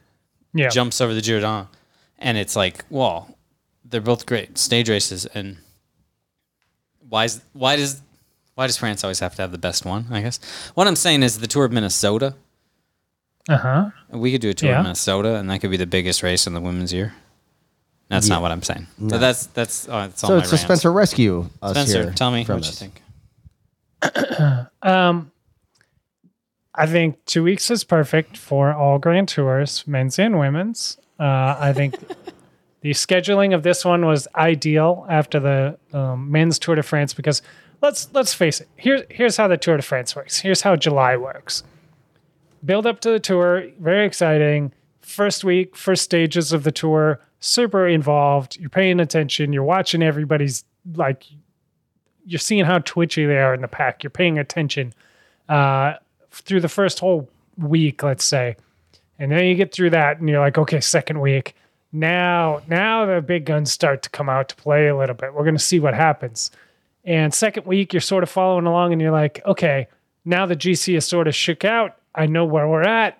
[0.55, 0.69] Yeah.
[0.71, 1.69] jumps over the Giro Donne,
[2.19, 3.37] and it's like, well,
[3.85, 5.59] they're both great stage races, and
[7.09, 8.03] why is why does
[8.55, 10.07] why does France always have to have the best one?
[10.11, 10.41] I guess
[10.75, 12.35] what I'm saying is the Tour of Minnesota.
[13.49, 13.91] Uh huh.
[14.11, 14.79] We could do a Tour Yeah.
[14.79, 17.15] of Minnesota, and that could be the biggest race in the women's year.
[18.09, 18.87] That's not what I'm saying.
[19.09, 20.63] So that's that's uh, that's all So, my so rants.
[20.63, 22.13] Spencer, rescue us Spencer, here.
[22.13, 23.03] tell me from what you think.
[24.83, 25.33] Um,
[26.75, 30.97] I think two weeks is perfect for all Grand Tours, men's and women's.
[31.19, 31.99] Uh, I think
[32.81, 37.43] the scheduling of this one was ideal after the um, men's Tour de France because
[37.83, 38.69] let's let's face it.
[38.77, 40.39] Here's here's how the Tour de France works.
[40.39, 41.65] Here's how July works.
[42.65, 44.73] Build up to the tour, very exciting.
[45.01, 48.57] First week, first stages of the tour, super involved.
[48.59, 49.53] You're paying attention.
[49.53, 51.25] You're watching everybody's like
[52.29, 54.03] you're seeing how twitchy they are in the pack.
[54.03, 54.93] You're paying attention
[55.49, 55.95] uh,
[56.31, 58.57] through the first whole week, let's say,
[59.19, 61.57] and then you get through that, and you're like, okay, second week.
[61.91, 65.33] Now, now the big guns start to come out to play a little bit.
[65.33, 66.51] We're going to see what happens.
[67.03, 69.89] And second week, you're sort of following along, and you're like, okay,
[70.27, 71.97] now the GC is sort of shook out.
[72.15, 73.19] I know where we're at.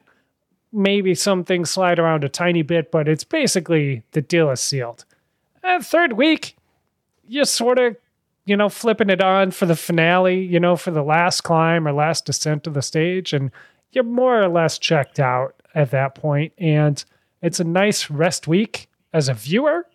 [0.73, 5.05] Maybe some things slide around a tiny bit, but it's basically the deal is sealed.
[5.63, 6.57] And third week,
[7.27, 7.97] you're sort of
[8.49, 11.93] you know, flipping it on for the finale, you know, for the last climb or
[11.93, 13.35] last descent of the stage.
[13.35, 13.51] And
[13.93, 16.55] you're more or less checked out at that point.
[16.57, 17.05] And
[17.43, 19.87] it's a nice rest week as a viewer.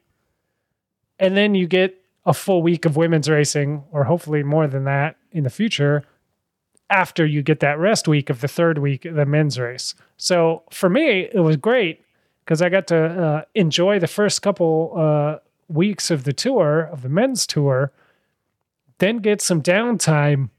[1.17, 5.17] And then you get a full week of women's racing, or hopefully more than that
[5.31, 6.03] in the future,
[6.93, 9.95] after you get that rest week of the third week of the men's race.
[10.17, 12.01] So for me, it was great
[12.45, 17.01] because I got to uh, enjoy the first couple uh, weeks of the tour, of
[17.01, 17.91] the men's tour
[18.99, 20.49] then get some downtime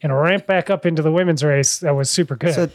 [0.00, 1.78] and ramp back up into the women's race.
[1.80, 2.54] That was super good.
[2.54, 2.70] So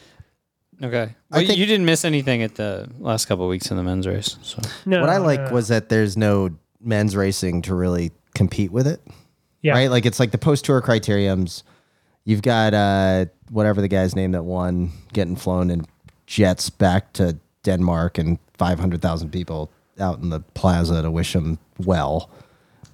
[0.84, 1.02] Okay.
[1.32, 3.84] I Well, think- you didn't miss anything at the last couple of weeks in the
[3.84, 4.38] men's race.
[4.44, 5.54] So No, what I like no, no.
[5.54, 6.50] was that there's no
[6.82, 9.02] men's racing to really compete with it.
[9.64, 9.90] yeah, Right?
[9.90, 11.64] Like it's like the post tour criteriums.
[12.28, 15.86] You've got uh, whatever the guy's name that won getting flown in
[16.26, 22.30] jets back to Denmark and 500,000 people out in the plaza to wish him well.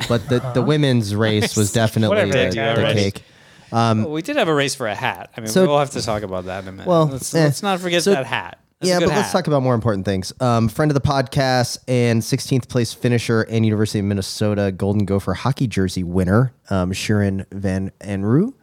[0.07, 2.93] But the, the women's race was definitely Whatever the, the was.
[2.93, 3.23] cake.
[3.71, 5.31] Well, we did have a race for a hat.
[5.35, 6.87] I mean, Um, So- we'll have to talk about that in a minute.
[6.87, 7.43] Well, let's, eh.
[7.43, 8.59] let's not forget So- that hat.
[8.79, 10.31] That's yeah, good but let's talk about more important things.
[10.41, 15.33] Um, friend of the podcast and 16th place finisher and University of Minnesota Golden Gopher
[15.33, 18.53] hockey jersey winner, um, Shirin Van Anrooij,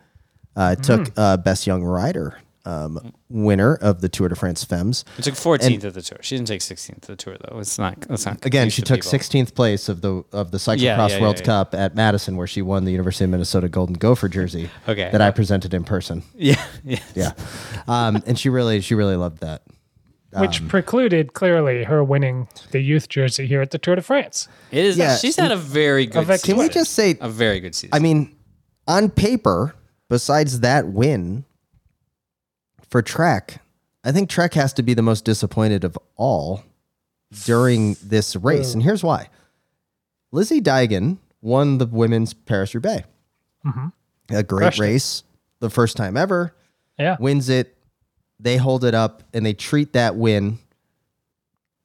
[0.60, 0.82] uh, Hmm.
[0.82, 5.04] took uh, Best Young Rider um, winner of the Tour de France Femmes.
[5.16, 6.18] She took 14th of the tour.
[6.20, 7.58] She didn't take 16th of the tour though.
[7.58, 8.04] It's not.
[8.10, 8.44] Let's not.
[8.44, 9.18] Again, confuse she the took people.
[9.18, 11.46] 16th place of the of the cyclocross Yeah, yeah, World yeah, yeah.
[11.46, 14.68] Cup at Madison, where she won the University of Minnesota Golden Gopher jersey.
[14.86, 15.08] Okay.
[15.10, 16.22] that I presented in person.
[16.34, 16.98] Yeah, yeah.
[17.14, 17.32] Yeah,
[17.88, 19.62] um, and she really she really loved that.
[20.38, 24.48] which um, precluded clearly her winning the youth jersey here at the Tour de France.
[24.70, 24.98] It is.
[24.98, 25.16] Yeah.
[25.16, 26.22] She's had a very good.
[26.24, 26.56] Avec- season.
[26.56, 27.94] Can we just say a very good season?
[27.94, 28.36] I mean,
[28.86, 29.74] on paper,
[30.10, 31.44] besides that win
[32.90, 33.62] for Trek,
[34.04, 36.62] I think Trek has to be the most disappointed of all
[37.46, 38.74] during this race.
[38.74, 39.28] And here's why
[40.32, 43.06] Lizzie Deignan won the women's Paris Roubaix.
[43.64, 43.86] Mm-hmm.
[44.34, 44.82] A great Crushed it.
[44.82, 45.24] race,
[45.60, 46.54] the first time ever,
[46.98, 47.76] Yeah, wins it.
[48.38, 50.58] They hold it up and they treat that win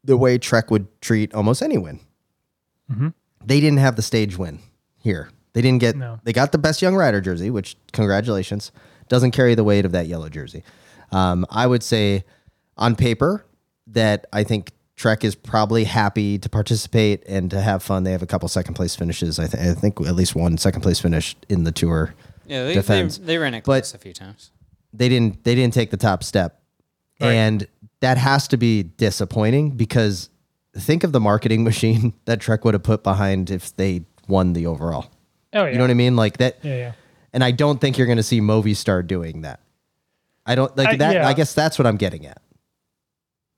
[0.04, 2.00] the way Trek would treat almost any win.
[2.92, 3.10] Mm-hmm.
[3.44, 4.60] They didn't have the stage win
[4.98, 5.30] here.
[5.56, 5.96] They didn't get.
[5.96, 6.20] No.
[6.24, 8.72] They got the best young rider jersey, which congratulations
[9.08, 10.64] doesn't carry the weight of that yellow jersey.
[11.12, 12.26] Um, I would say,
[12.78, 13.46] on paper,
[13.88, 18.04] that I think Trek is probably happy to participate and to have fun.
[18.04, 19.40] They have a couple second place finishes.
[19.40, 22.14] I, th- I think at least one second place finish in the tour.
[22.46, 23.18] yeah, they, they, defense.
[23.18, 24.52] they ran it But- close a few times.
[24.94, 26.62] they didn't they didn't take the top step
[27.20, 27.66] and
[28.02, 30.30] that has to be disappointing because
[30.78, 34.66] think of the marketing machine that trek would have put behind if they won the
[34.66, 35.08] overall
[35.56, 36.92] oh yeah, you know what i mean like that yeah, yeah.
[37.34, 39.60] and i don't think you're going to see movistar doing that
[40.46, 41.28] i don't like I- that yeah.
[41.28, 42.42] i guess that's what i'm getting at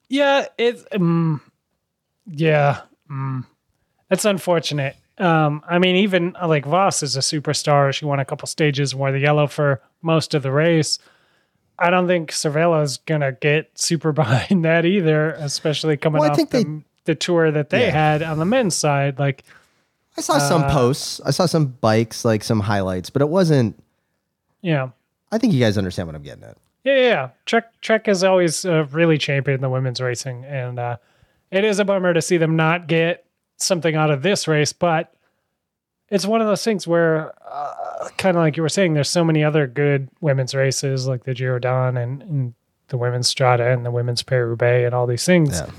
[0.10, 1.42] Yeah, it's um,
[2.26, 2.82] yeah,
[3.12, 3.44] mm,
[4.10, 4.96] it's unfortunate.
[5.18, 7.92] Um, I mean, even uh, like Vos is a superstar.
[7.94, 11.00] She won a couple stages, wore the yellow for most of the race.
[11.80, 16.38] I don't think Cervélo's gonna get super behind that either, especially coming Well, I off
[16.38, 17.92] think the, they- the tour that they Yeah.
[17.92, 19.18] had on the men's side.
[19.20, 19.44] Like,
[20.18, 23.82] i saw some Uh, posts i saw some bikes like some highlights but it wasn't
[24.62, 24.90] Yeah.
[25.32, 27.30] i think you guys understand what i'm getting at Yeah, yeah, yeah.
[27.46, 30.98] Trek Trek has always uh, really championed the women's racing, and uh,
[31.52, 33.26] it is a bummer to see them not get
[33.58, 34.72] something out of this race.
[34.72, 35.14] But
[36.10, 39.26] it's one of those things where, uh, kind of like you were saying, there's so
[39.26, 42.54] many other good women's races, like the Giro and, and
[42.88, 45.70] the women's Strada and the women's Paris Roubaix and all these things Yeah.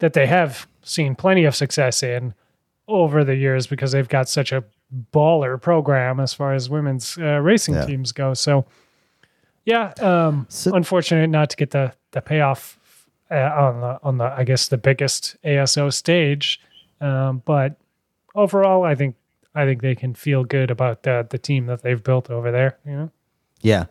[0.00, 2.34] that they have seen plenty of success in
[2.88, 4.62] over the years because they've got such a
[5.12, 7.86] baller program as far as women's uh, racing Yeah.
[7.86, 8.34] teams go.
[8.34, 8.64] So,
[9.64, 12.78] yeah, um, So- unfortunate not to get the the payoff
[13.30, 16.60] uh, on the on the I guess the biggest ASO stage,
[17.00, 17.76] um, but
[18.34, 19.16] overall, I think
[19.54, 22.78] I think they can feel good about the the team that they've built over there.
[22.86, 23.10] You know,
[23.62, 23.86] Yeah.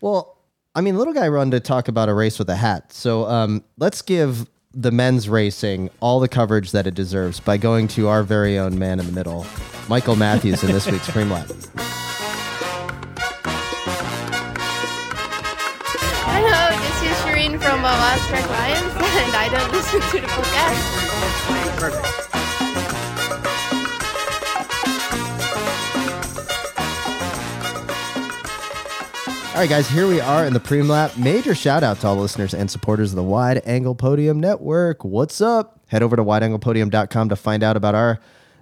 [0.00, 0.36] Well,
[0.74, 2.92] I mean, little guy run to talk about a race with a hat.
[2.92, 4.48] So um, let's give
[4.78, 8.78] the men's racing all the coverage that it deserves by going to our very own
[8.78, 9.44] man in the middle,
[9.88, 11.48] Michael Matthews, in this week's Preem Lap.
[16.30, 22.37] Hello, this is Shirin from uh, Trek Lions, and I don't listen to the podcast.
[29.58, 31.16] All right, guys, here we are in the Preem Lap.
[31.16, 35.02] Major shout out to all listeners and supporters of the Wide Angle Podium Network.
[35.04, 35.80] What's up?
[35.88, 38.20] Head over to wideanglepodium.com to find out about our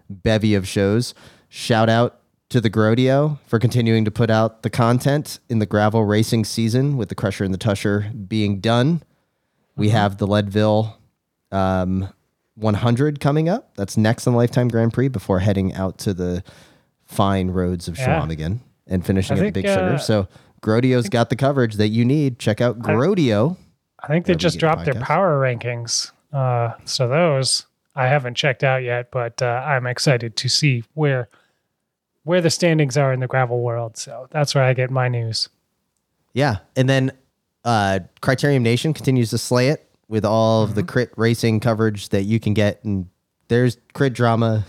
[0.08, 1.12] bevy of shows.
[1.50, 6.02] Shout out to the Grodeo for continuing to put out the content in the gravel
[6.06, 9.02] racing season with the Crusher and the Tushar being done.
[9.76, 10.96] We have the Leadville
[11.52, 12.08] um,
[12.54, 13.74] 100 coming up.
[13.76, 16.42] That's next in the Lifetime Grand Prix before heading out to the
[17.04, 18.18] fine roads of Yeah.
[18.22, 19.94] Chequamegon and finishing I at the think, Big Sugar.
[19.96, 20.28] uh, So
[20.66, 22.40] Grodeo's got the coverage that you need.
[22.40, 23.56] Check out Grodeo.
[24.02, 26.10] I think they just dropped their power rankings.
[26.32, 31.28] Uh, so those I haven't checked out yet, but uh, I'm excited to see where
[32.24, 33.96] where the standings are in the gravel world.
[33.96, 35.48] So that's where I get my news.
[36.32, 36.56] Yeah.
[36.74, 37.12] And then
[37.64, 40.88] uh, Criterium Nation continues to slay it with all of the Mm-hmm.
[40.88, 42.84] crit racing coverage that you can get.
[42.84, 43.08] And
[43.46, 44.64] there's crit drama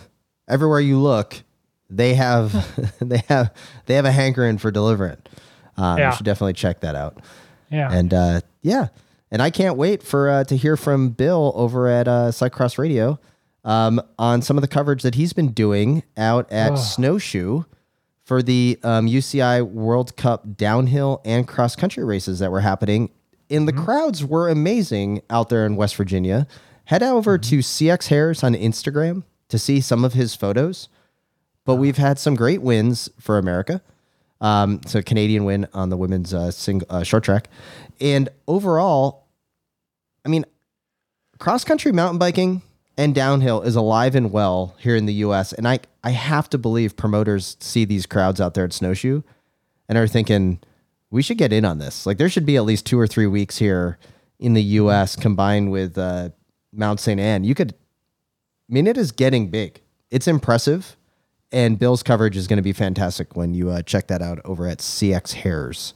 [0.48, 1.42] everywhere you look.
[1.90, 2.54] They have
[3.02, 3.52] they have
[3.88, 5.18] they have a hankering for delivering.
[5.78, 6.10] Um, Yeah.
[6.12, 7.18] You should definitely check that out.
[7.72, 7.92] Yeah.
[7.92, 8.88] And uh, yeah,
[9.32, 13.20] And I can't wait for uh, to hear from Bill over at uh, Cycross Radio
[13.66, 17.64] um, on some of the coverage that he's been doing out at Snowshoe
[18.24, 23.10] for the um, UCI World Cup downhill and cross country races that were happening.
[23.50, 26.48] And the crowds were amazing out there in West Virginia.
[26.86, 30.90] Head over to CXHairs on Instagram to see some of his photos.
[31.66, 33.82] But we've had some great wins for America.
[34.40, 36.52] Um, so Canadian win on the women's uh,
[36.90, 37.50] uh, short track,
[38.00, 39.28] and overall,
[40.26, 40.46] I mean,
[41.40, 42.62] cross country mountain biking
[42.98, 45.54] and downhill is alive and well here in the U.S.
[45.54, 49.22] And I I have to believe promoters see these crowds out there at Snowshoe,
[49.90, 50.60] and are thinking
[51.10, 52.06] we should get in on this.
[52.06, 53.98] Like there should be at least two or three weeks here
[54.40, 55.16] in the U.S.
[55.16, 56.30] combined with uh,
[56.74, 57.20] Mount St.
[57.20, 57.44] Anne.
[57.44, 59.82] You could, I mean, it is getting big.
[60.12, 60.97] It's impressive
[61.52, 64.68] and Bill's coverage is going to be fantastic when you uh, check that out over
[64.68, 65.94] at CXHairs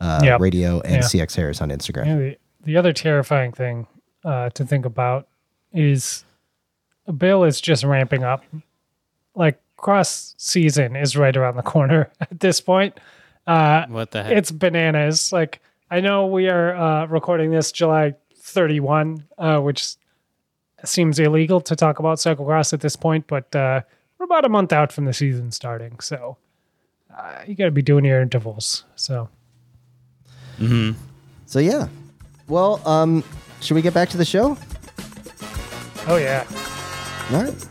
[0.00, 0.40] uh, Yep.
[0.40, 1.00] Radio and Yeah.
[1.00, 2.06] CXHairs on Instagram.
[2.06, 3.86] Yeah, the, the other terrifying thing
[4.24, 5.28] uh, to think about
[5.72, 6.24] is
[7.16, 8.44] Bill is just ramping up.
[9.34, 12.98] Like cross season is right around the corner at this point.
[13.46, 14.32] Uh, What the heck?
[14.36, 15.32] it's bananas.
[15.32, 19.96] Like I know we are uh, recording this July 31, uh, which
[20.84, 23.80] seems illegal to talk about cyclocross at this point, but uh,
[24.24, 26.38] we're about a month out from the season starting, so
[27.14, 28.84] uh, you got to be doing your intervals.
[28.96, 29.28] So
[31.46, 31.88] So yeah,
[32.48, 33.22] well, um,
[33.60, 34.56] should we get back to the show?
[36.06, 36.44] oh yeah,
[37.32, 37.68] All right.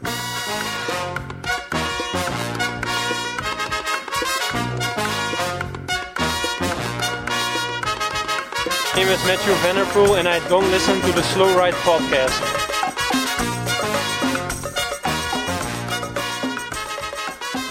[8.94, 11.74] My name is Mathieu van der Poel, and I don't listen to the Slow Ride
[11.74, 12.73] podcast.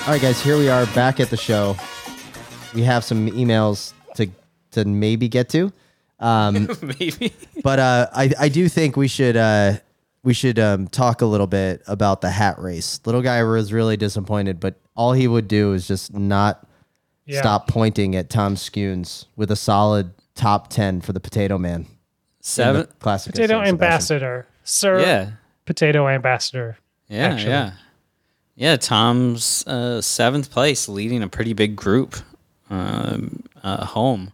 [0.03, 1.77] All right, guys, here we are back at the show.
[2.75, 4.27] We have some emails to
[4.73, 5.73] to maybe get to,
[6.19, 7.33] um, Maybe.
[7.63, 9.75] but uh, I I do think we should uh,
[10.25, 13.01] we should um, talk a little bit about the hat race.
[13.05, 16.67] Little guy was really disappointed, but all he would do is just not
[17.25, 17.39] yeah.
[17.39, 21.87] stop pointing at Tom Skujins with a solid top 10 for the Potato Man.
[22.41, 22.89] Seven.
[22.99, 23.31] Classic.
[23.31, 23.75] of Potato San Sebastian.
[23.75, 25.01] ambassador, sir.
[25.01, 25.31] Yeah.
[25.65, 26.77] Potato ambassador.
[27.09, 27.29] Yeah.
[27.29, 27.51] actually.
[27.51, 27.73] Yeah.
[28.55, 28.77] Yeah.
[28.77, 32.17] Tom's uh, seventh place, leading a pretty big group
[32.71, 34.33] um, uh, home.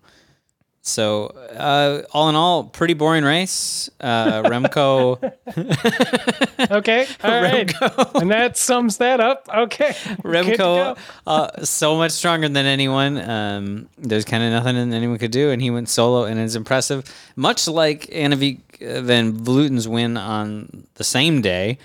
[0.83, 3.91] So, uh, all in all, pretty boring race.
[4.01, 5.19] Uh, Remco.
[6.71, 7.73] Okay, all right,
[8.17, 9.49] and that sums that up.
[9.49, 10.95] Okay, Good to go.
[10.95, 13.17] Remco, uh, so much stronger than anyone.
[13.19, 16.57] Um, there's kind of nothing that anyone could do, and he went solo, and it's
[16.57, 17.05] impressive.
[17.37, 18.59] Much like Annemiek
[19.03, 21.79] van Vleuten's win on the same day,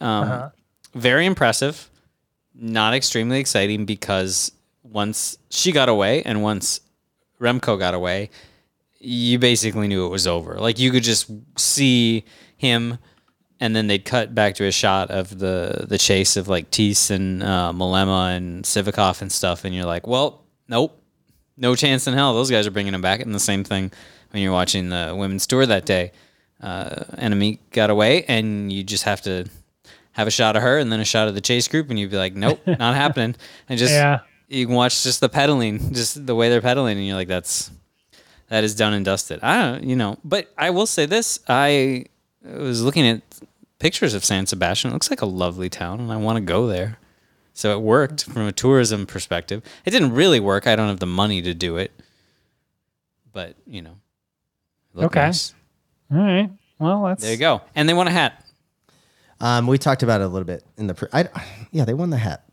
[0.00, 0.52] um,
[0.94, 1.90] very impressive.
[2.54, 6.80] Not extremely exciting because once she got away, and once
[7.40, 8.30] Remco got away,
[8.98, 10.54] you basically knew it was over.
[10.56, 12.24] Like you could just see
[12.56, 12.98] him,
[13.60, 17.10] and then they'd cut back to a shot of the the chase of like Teese
[17.10, 21.00] and uh, Mollema and Sivakov and stuff, and you're like, well, nope,
[21.56, 22.34] no chance in hell.
[22.34, 23.20] Those guys are bringing him back.
[23.20, 23.92] And the same thing
[24.30, 26.12] when you're watching the women's tour that day.
[26.60, 29.48] Uh, Annemiek got away, and you just have to
[30.20, 32.10] have a shot of her and then a shot of the chase group, and you'd
[32.10, 33.34] be like, nope, not happening.
[33.68, 34.20] And just Yeah.
[34.48, 37.70] you can watch just the pedaling, just the way they're pedaling, and you're like, that's
[38.48, 39.40] that is done and dusted.
[39.42, 42.06] I don't, you know, but I will say this: I
[42.44, 43.22] was looking at
[43.78, 44.90] pictures of San Sebastian.
[44.90, 46.98] It looks like a lovely town, and I want to go there.
[47.52, 49.62] So it worked from a tourism perspective.
[49.84, 50.66] It didn't really work.
[50.66, 51.92] I don't have the money to do it,
[53.32, 53.96] but you know,
[54.96, 55.20] Okay.
[55.20, 55.54] nice.
[56.12, 56.50] All right.
[56.78, 57.60] Well, that's There you go.
[57.74, 58.44] And they won a hat.
[59.40, 60.94] Um, we talked about it a little bit in the.
[60.94, 61.28] Pre- I,
[61.70, 62.44] yeah, they won the hat.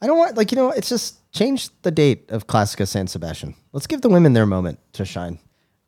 [0.00, 0.70] I don't want like you know.
[0.70, 3.54] It's just change the date of Classica San Sebastian.
[3.72, 5.38] Let's give the women their moment to shine.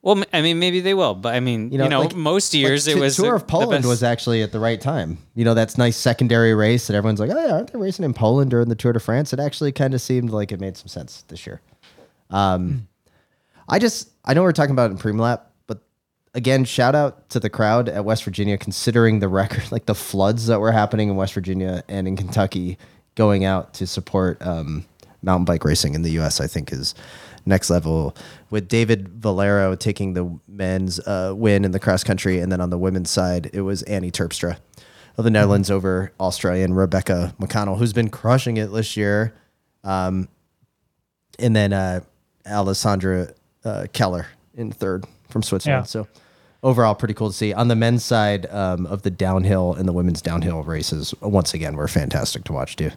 [0.02, 2.54] Well, I mean, maybe they will, but I mean, you You know, know, like- most
[2.54, 5.18] years Like, it was Tour of Poland was actually at the right time.
[5.34, 8.14] You know, that's nice secondary race that everyone's like, oh yeah, aren't they racing in
[8.14, 9.34] Poland during the Tour de France?
[9.34, 11.60] It actually kind of seemed like it made some sense this year.
[12.30, 12.88] Um,
[13.68, 15.49] I just I know we're talking about it in Preem Lap,
[16.34, 20.46] again, shout out to the crowd at West Virginia, considering the record, like the floods
[20.46, 22.78] that were happening in West Virginia and in Kentucky,
[23.14, 24.84] going out to support um,
[25.22, 26.40] mountain bike racing in the U.S.
[26.40, 26.94] I think is
[27.46, 28.16] next level.
[28.50, 32.70] With David Valero taking the men's uh, win in the cross country, and then on
[32.70, 34.58] the women's side, it was Annie Terpstra
[35.18, 39.34] of the Netherlands over Australian Rebecca McConnell, who's been crushing it this year
[41.40, 42.00] and then uh,
[42.46, 43.32] Alessandra
[43.64, 45.82] uh, Keller in third from Switzerland.
[45.82, 45.86] Yeah.
[45.86, 46.08] So
[46.62, 47.52] overall, pretty cool to see.
[47.52, 51.76] On the men's side um, of the downhill and the women's downhill races, once again,
[51.76, 52.90] were fantastic to watch too.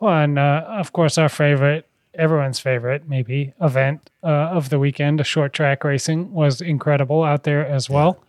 [0.00, 5.20] Well, and uh, of course, our favorite everyone's favorite, maybe, event uh, of the weekend,
[5.20, 8.22] a short track racing, was incredible out there as well.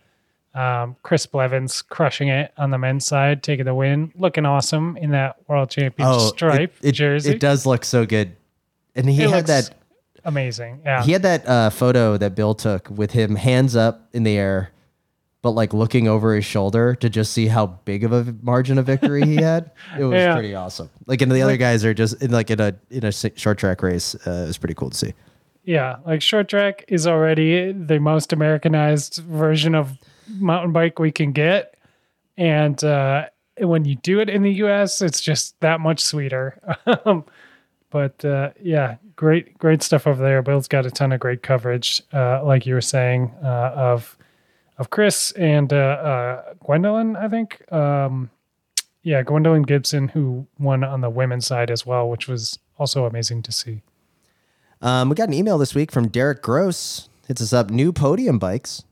[0.54, 5.10] Um, Chris Blevins crushing it on the men's side, taking the win, looking awesome in
[5.10, 7.32] that world championship Oh, stripe it, it, jersey.
[7.32, 8.36] It does look so good.
[8.94, 9.74] And he It had looks that
[10.24, 10.80] amazing.
[10.84, 11.02] Yeah.
[11.02, 14.70] he had that uh, photo that Bill took with him hands up in the air,
[15.42, 18.86] but like looking over his shoulder to just see how big of a margin of
[18.86, 19.70] victory he had.
[19.98, 20.34] It was Yeah.
[20.34, 20.90] pretty awesome.
[21.06, 23.82] Like, and the other guys are just in like in a in a short track
[23.82, 24.14] race.
[24.26, 25.14] Uh, it was pretty cool to see.
[25.64, 31.32] Yeah, like short track is already the most Americanized version of mountain bike we can
[31.32, 31.74] get,
[32.38, 33.26] and uh,
[33.58, 36.58] when you do it in the U.S., it's just that much sweeter.
[37.04, 37.24] Um,
[37.90, 40.40] but uh, yeah, great, great stuff over there.
[40.40, 44.16] Bill's got a ton of great coverage, uh, like you were saying, uh, of
[44.78, 47.16] of Chris and uh, uh, Gwendolyn.
[47.16, 48.30] I think, um,
[49.02, 53.42] yeah, Gwendalyn Gibbons, who won on the women's side as well, which was also amazing
[53.42, 53.82] to see.
[54.80, 57.10] Um, we got an email this week from Derek Gross.
[57.28, 57.68] Hits us up.
[57.68, 58.84] New podium bikes.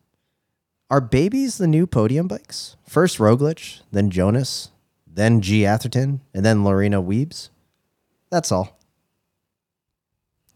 [0.91, 2.77] Are babies the new podium bikes?
[2.87, 4.73] First Roglic, then Jonas,
[5.07, 7.49] then Gee Atherton, and then Lorena Wiebes.
[8.31, 8.78] That's all.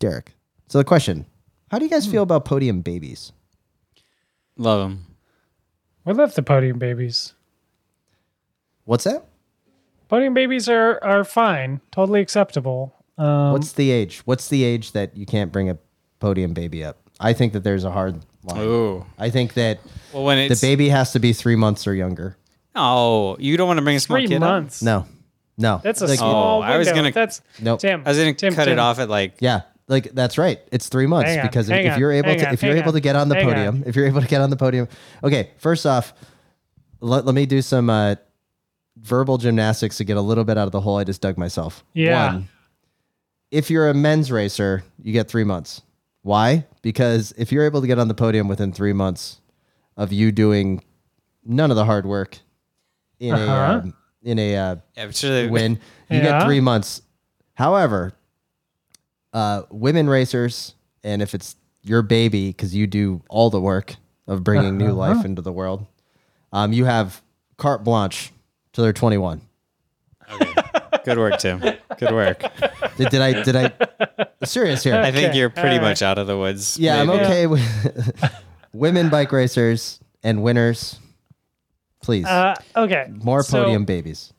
[0.02, 0.34] Derek.
[0.68, 1.26] So the question:
[1.70, 3.32] How do you guys feel about podium babies?
[4.56, 5.06] Love them.
[6.04, 7.34] We love the podium babies.
[8.84, 9.24] What's that?
[10.08, 12.94] Podium babies are are fine, totally acceptable.
[13.16, 14.18] Um, What's the age?
[14.24, 15.78] What's the age that you can't bring a
[16.18, 16.98] podium baby up?
[17.20, 18.60] I think that there's a hard line.
[18.60, 19.06] Ooh.
[19.18, 19.78] I think that
[20.12, 22.36] Well, when the it's baby has to be three months or younger.
[22.74, 24.40] oh, you don't want to bring a small three kid up?
[24.40, 24.82] months.
[24.82, 25.06] No,
[25.56, 25.80] no.
[25.84, 26.58] that's a Like, small.
[26.58, 27.02] Oh, I was window.
[27.02, 27.78] gonna- That's Nope.
[27.80, 28.02] Tim.
[28.04, 28.72] I was gonna Tim, cut Tim.
[28.74, 30.60] it off at like Yeah, like that's right.
[30.70, 32.72] It's three months Hang because hang if on, you're able hang to, on, if you're
[32.74, 33.84] hang able to get on the podium, on.
[33.86, 34.88] if you're able to get on the podium,
[35.24, 35.50] okay.
[35.58, 36.12] First off,
[37.00, 38.14] let, let me do some uh,
[38.96, 41.84] verbal gymnastics to get a little bit out of the hole I just dug myself.
[41.94, 42.32] Yeah.
[42.34, 42.48] One,
[43.50, 45.82] if you're a men's racer, you get three months.
[46.22, 46.66] Why?
[46.82, 49.40] Because if you're able to get on the podium within three months
[49.96, 50.84] of you doing
[51.44, 52.38] none of the hard work
[53.18, 53.72] in a Uh-huh.
[53.82, 55.72] um, in a uh, yeah, sure win.
[56.08, 56.22] You Yeah.
[56.22, 57.02] get three months.
[57.54, 58.12] However,
[59.32, 60.74] uh, women racers,
[61.04, 64.94] and if it's your baby, because you do all the work of bringing new Uh-huh.
[65.14, 65.86] life into the world,
[66.52, 67.22] um, you have
[67.56, 68.30] carte blanche
[68.72, 69.40] till they're 21.
[70.32, 70.54] Okay.
[71.04, 71.58] Good work, Tim.
[71.58, 72.40] Good work.
[72.96, 73.42] Did, did I?
[73.42, 73.72] Did I?
[74.44, 74.94] Serious here.
[74.94, 75.88] I think Okay, you're pretty all right.
[75.90, 76.78] much out of the woods.
[76.78, 77.24] yeah, I'm maybe.
[77.24, 78.32] okay with
[78.72, 80.98] women bike racers and winners.
[82.02, 83.06] Please, Uh, okay.
[83.22, 84.32] more so podium babies.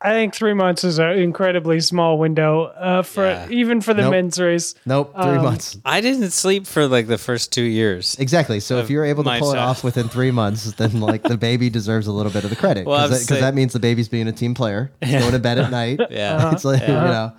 [0.00, 3.48] I think three months is an incredibly small window uh, for Yeah.
[3.50, 4.10] even for the Nope.
[4.12, 4.76] men's race.
[4.86, 5.76] Nope, three um, months.
[5.84, 8.14] I didn't sleep for like the first two years.
[8.20, 8.60] Exactly.
[8.60, 11.36] So if you're able to my pull it off within three months, then like the
[11.36, 13.72] baby deserves a little bit of the credit because I'm that, 'cause saying- that means
[13.72, 16.00] the baby's being a team player, going to bed at night.
[16.10, 16.52] Yeah.
[16.52, 17.32] it's like you know,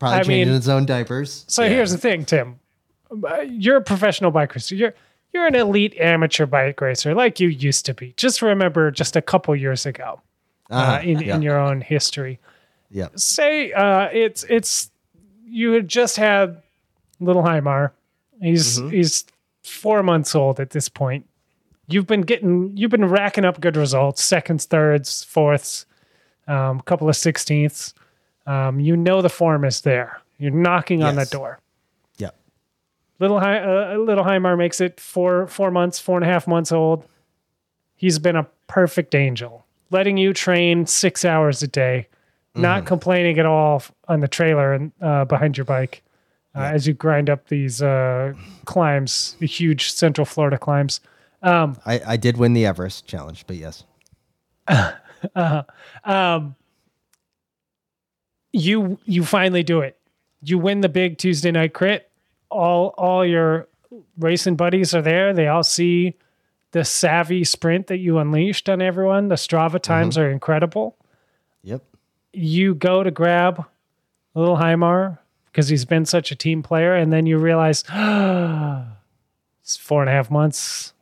[0.00, 1.44] probably I changing mean- its own diapers.
[1.46, 1.68] So Yeah.
[1.68, 2.58] here's the thing, Tim.
[3.46, 4.74] You're a professional bike racer.
[4.74, 4.94] You're
[5.32, 8.14] you're an elite amateur bike racer, like you used to be.
[8.16, 10.20] Just remember, just a couple years ago,
[10.72, 11.00] uh, Uh-huh.
[11.02, 11.34] in yeah.
[11.36, 12.38] in your own history.
[12.90, 13.08] yeah.
[13.16, 14.90] Say uh, it's it's
[15.46, 16.62] you had just had
[17.20, 17.92] little Heimar.
[18.40, 18.88] He's Mm-hmm.
[18.90, 19.24] he's
[19.62, 21.26] four months old at this point.
[21.88, 25.84] You've been getting you've been racking up good results, seconds, thirds, fourths,
[26.48, 27.92] um, a couple of sixteenths.
[28.46, 30.20] Um, you know the form is there.
[30.38, 31.60] You're knocking on the door.
[32.18, 32.30] Yeah.
[33.20, 37.04] Little uh, little Heimar makes it four four months, four and a half months old.
[37.94, 42.08] He's been a perfect angel, letting you train six hours a day,
[42.52, 42.62] Mm-hmm.
[42.62, 46.02] not complaining at all on the trailer and uh, behind your bike
[46.54, 48.34] uh, as you grind up these uh,
[48.66, 51.00] climbs, the huge Central Florida climbs.
[51.42, 53.84] Um, I, I did win the Everest challenge, but yes.
[56.04, 56.54] um,
[58.52, 59.98] you you finally do it.
[60.42, 62.10] You win the big Tuesday night crit.
[62.50, 63.66] All all your
[64.18, 65.32] racing buddies are there.
[65.32, 66.16] They all see
[66.72, 69.28] the savvy sprint that you unleashed on everyone.
[69.28, 69.78] The Strava mm-hmm.
[69.78, 70.96] times are incredible.
[71.62, 71.82] Yep.
[72.32, 73.64] You go to grab
[74.34, 77.84] little Heimar because he's been such a team player, and then you realize
[79.62, 80.94] it's four and a half months.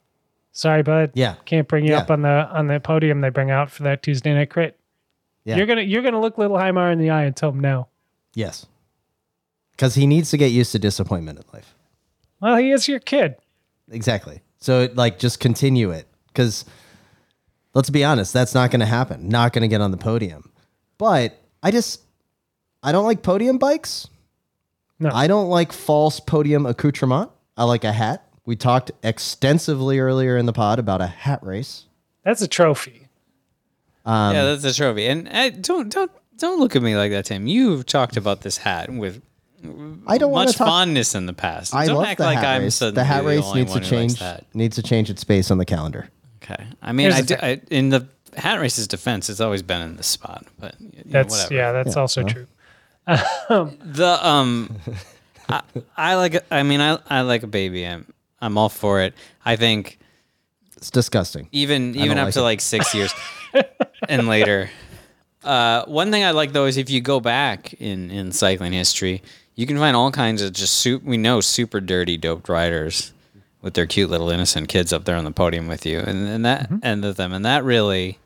[0.53, 1.13] Sorry, bud.
[1.15, 1.37] Yeah.
[1.45, 2.01] Can't bring you Yeah.
[2.01, 4.79] up on the on the podium they bring out for that Tuesday night crit.
[5.45, 5.57] Yeah.
[5.57, 7.87] You're gonna you're gonna look little Heimar in the eye and tell him no.
[8.35, 8.67] Yes.
[9.71, 11.75] Because he needs to get used to disappointment in life.
[12.41, 13.37] Well, he is your kid.
[13.91, 14.43] Exactly.
[14.61, 16.65] So like just continue it because
[17.75, 19.29] let's be honest, that's not going to happen.
[19.29, 20.51] Not going to get on the podium.
[20.99, 22.03] But I just
[22.83, 24.09] I don't like podium bikes.
[24.99, 25.11] No.
[25.13, 27.31] I don't like false podium accoutrement.
[27.57, 28.27] I like a hat.
[28.45, 31.87] We talked extensively earlier in the pod about a hat race.
[32.25, 33.09] That's a trophy.
[34.05, 35.07] Um, yeah, that's a trophy.
[35.07, 37.47] And uh, don't don't don't look at me like that, Tim.
[37.47, 39.23] You've talked about this hat with
[40.07, 40.69] I don't want much to talk.
[40.69, 41.75] fondness in the past.
[41.75, 42.79] I Don't love act the like hat I'm race.
[42.79, 44.41] The hat race only needs to one who likes change.
[44.55, 46.09] Needs to change its space on the calendar.
[46.43, 46.65] Okay.
[46.83, 47.45] I mean, Here's I, the do, thing.
[47.45, 51.03] I in the hat race's defense, it's always been in the spot, but you know,
[51.07, 51.55] That's whatever.
[51.55, 52.47] yeah, that's also true.
[53.07, 54.77] The um,
[55.49, 55.63] I,
[55.97, 56.45] I like.
[56.53, 57.85] I mean, I I like a baby.
[57.87, 58.07] I'm
[58.41, 59.15] I'm all for it.
[59.45, 59.99] I think
[60.77, 61.49] It's disgusting.
[61.53, 62.45] even even up like to it.
[62.45, 63.13] like six years
[64.09, 64.71] and later.
[65.43, 69.23] Uh, one thing I like though is if you go back in in cycling history,
[69.61, 71.03] you can find all kinds of just soup.
[71.05, 73.13] We know super dirty, doped riders
[73.63, 76.45] with their cute little innocent kids up there on the podium with you, and and
[76.47, 76.79] that Mm-hmm.
[76.83, 78.19] end of them, and that really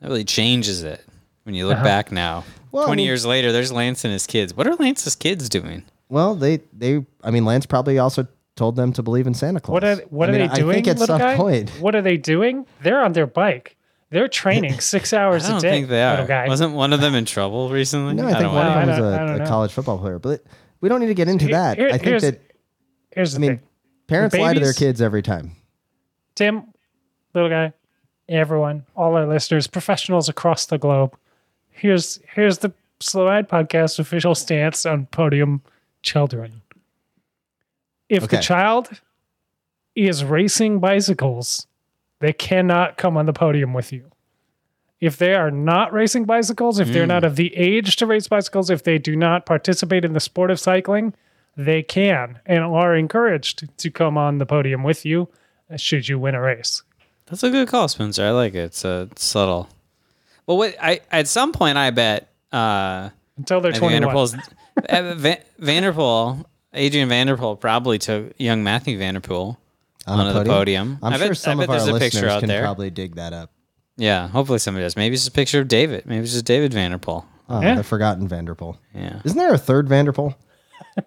[0.00, 1.02] that really changes it
[1.44, 2.38] when you look back now.
[2.38, 2.50] Uh-huh.
[2.72, 4.54] Well, I Twenty mean- years later, there's Lance and his kids.
[4.54, 5.82] What are Lance's kids doing?
[6.10, 7.04] Well, they they.
[7.24, 9.72] I mean, Lance probably also told them to believe in Santa Claus.
[9.72, 10.70] What are what I are mean, they doing?
[10.70, 11.36] I think at little some guy?
[11.36, 11.70] point.
[11.80, 12.66] What are they doing?
[12.82, 13.76] They're on their bike.
[14.10, 15.70] They're training six hours I a don't day.
[15.70, 16.24] think they are.
[16.26, 16.46] Guy.
[16.48, 18.14] Wasn't one of them in trouble recently?
[18.14, 18.72] No, I think don't one know.
[18.72, 20.44] of them was don't- I a, don't a college football player, but
[20.80, 21.76] we don't need to get into Here- that.
[21.78, 22.40] here- I think here's- that
[23.12, 23.66] Here's the I mean, thing,
[24.08, 25.52] parents lie to their babies- kids every time.
[26.34, 26.64] Tim,
[27.34, 27.72] little guy,
[28.28, 31.16] everyone, all our listeners, professionals across the globe.
[31.70, 35.62] Here's here's the Slow Ride Podcast official stance on podium
[36.02, 36.60] children.
[38.08, 38.36] If Okay.
[38.36, 39.00] the child
[39.94, 41.66] is racing bicycles,
[42.20, 44.10] they cannot come on the podium with you.
[45.00, 48.70] If they are not racing bicycles, if they're not of the age to race bicycles,
[48.70, 51.12] if they do not participate in the sport of cycling,
[51.56, 55.28] they can and are encouraged to come on the podium with you
[55.70, 56.82] uh, should you win a race.
[57.26, 58.24] That's a good call, Spencer.
[58.24, 58.58] I like it.
[58.64, 59.68] It's uh, subtle.
[60.46, 64.00] Well, what I at some point I bet uh, Until they're I 21.
[64.00, 64.34] van der Poel's
[64.88, 69.56] uh, van der Poel, Adrian van der Poel probably took young Mathieu van der Poel
[70.06, 70.98] On onto the podium.
[71.02, 72.62] I'm I sure bet, some I of bet our a picture listeners out can there.
[72.62, 73.50] probably dig that up.
[73.96, 74.96] Yeah, hopefully somebody does.
[74.96, 76.04] Maybe it's just a picture of David.
[76.06, 77.24] Maybe it's just David van der Poel.
[77.48, 77.76] Oh, Yeah.
[77.76, 78.76] the forgotten van der Poel.
[78.94, 79.20] Yeah.
[79.24, 80.34] Isn't there a third van der Poel?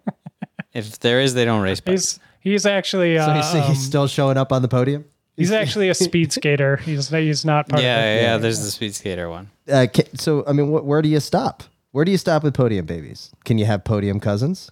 [0.74, 2.20] If there is, they don't race bikes.
[2.42, 5.06] He's he's actually So uh, he's, um, he's still showing up on the podium.
[5.36, 6.78] he's actually a speed skater.
[6.86, 8.22] He's he's not part yeah, of yeah, it.
[8.22, 9.50] yeah, There's the speed skater one.
[9.68, 11.64] Uh, ca- so I mean, wh- where do you stop?
[11.92, 13.32] Where do you stop with podium babies?
[13.46, 14.70] Can you have podium cousins?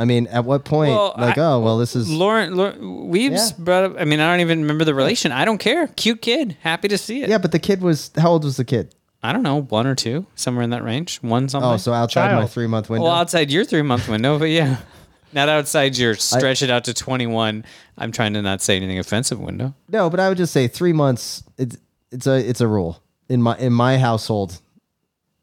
[0.00, 0.92] I mean, at what point?
[0.92, 3.50] Well, like, I- oh, well, this is Lauren, Lauren Wiebes Yeah.
[3.58, 3.96] brought up.
[3.98, 5.30] I mean, I don't even remember the relation.
[5.30, 5.88] I don't care.
[5.88, 6.56] Cute kid.
[6.62, 7.28] Happy to see it.
[7.28, 7.36] yeah.
[7.38, 8.94] But the kid was how old was the kid?
[9.22, 11.18] I don't know, one or two, somewhere in that range.
[11.18, 11.70] One something.
[11.70, 13.04] Oh, so outside my three month window.
[13.04, 14.78] well, outside your three month window, but yeah,
[15.34, 17.66] not outside your stretch it out to twenty one.
[17.98, 19.74] I'm trying to not say anything offensive window.
[19.90, 21.42] no, but I would just say three months.
[21.58, 21.76] It's
[22.10, 24.58] it's a it's a rule in my in my household.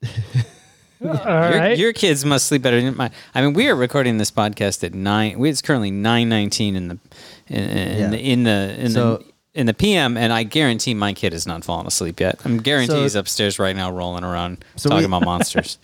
[1.04, 1.24] All Your,
[1.60, 1.78] right.
[1.78, 3.12] your kids must sleep better than my.
[3.36, 5.44] I mean, we are recording this podcast at nine.
[5.46, 7.00] It's currently nine nineteen in the
[7.48, 8.10] in, in Yeah.
[8.10, 9.26] the in the in So- the
[9.60, 12.40] in the PM, and I guarantee my kid has not fallen asleep yet.
[12.46, 15.78] I'm guarantee So- he's upstairs right now, rolling around, So talking we- about monsters.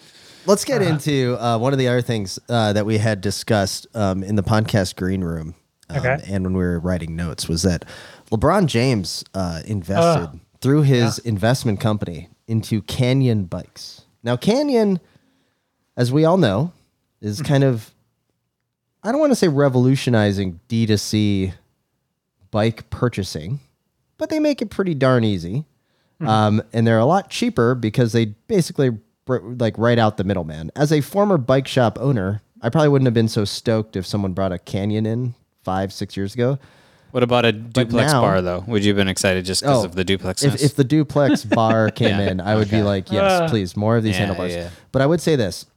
[0.46, 4.22] Let's get into uh, one of the other things uh, that we had discussed um,
[4.24, 5.56] in the podcast green room,
[5.90, 6.18] um, Okay.
[6.28, 7.86] and when we were writing notes, was that
[8.30, 14.02] LeBron James uh, invested through his investment company into Canyon Bikes.
[14.24, 15.00] Now, Canyon,
[15.98, 16.72] as we all know,
[17.22, 17.94] is kind of
[19.04, 21.54] I don't want to say revolutionizing D2C
[22.52, 23.60] bike purchasing,
[24.18, 25.66] but they make it pretty darn easy.
[26.22, 28.92] Um, and they're a lot cheaper because they basically
[29.26, 30.72] br- like write out the middleman.
[30.74, 34.32] As a former bike shop owner, I probably wouldn't have been so stoked if someone
[34.32, 36.60] brought a Canyon in five, six years ago.
[37.14, 38.64] What about a duplex now- bar though?
[38.66, 40.42] Would you have been excited just because Oh, of the duplex?
[40.44, 43.78] If, if the duplex bar came Yeah, in, I would be like, yes, Uh, please,
[43.78, 44.54] more of these Yeah, handlebars.
[44.56, 44.70] yeah.
[44.92, 45.68] But I would say this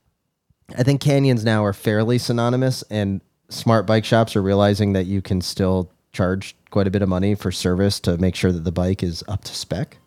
[0.77, 3.21] I think canyons now are fairly synonymous, and
[3.51, 7.35] smart bike shops are realizing that you can still charge quite a bit of money
[7.35, 9.99] for service to make sure that the bike is up to spec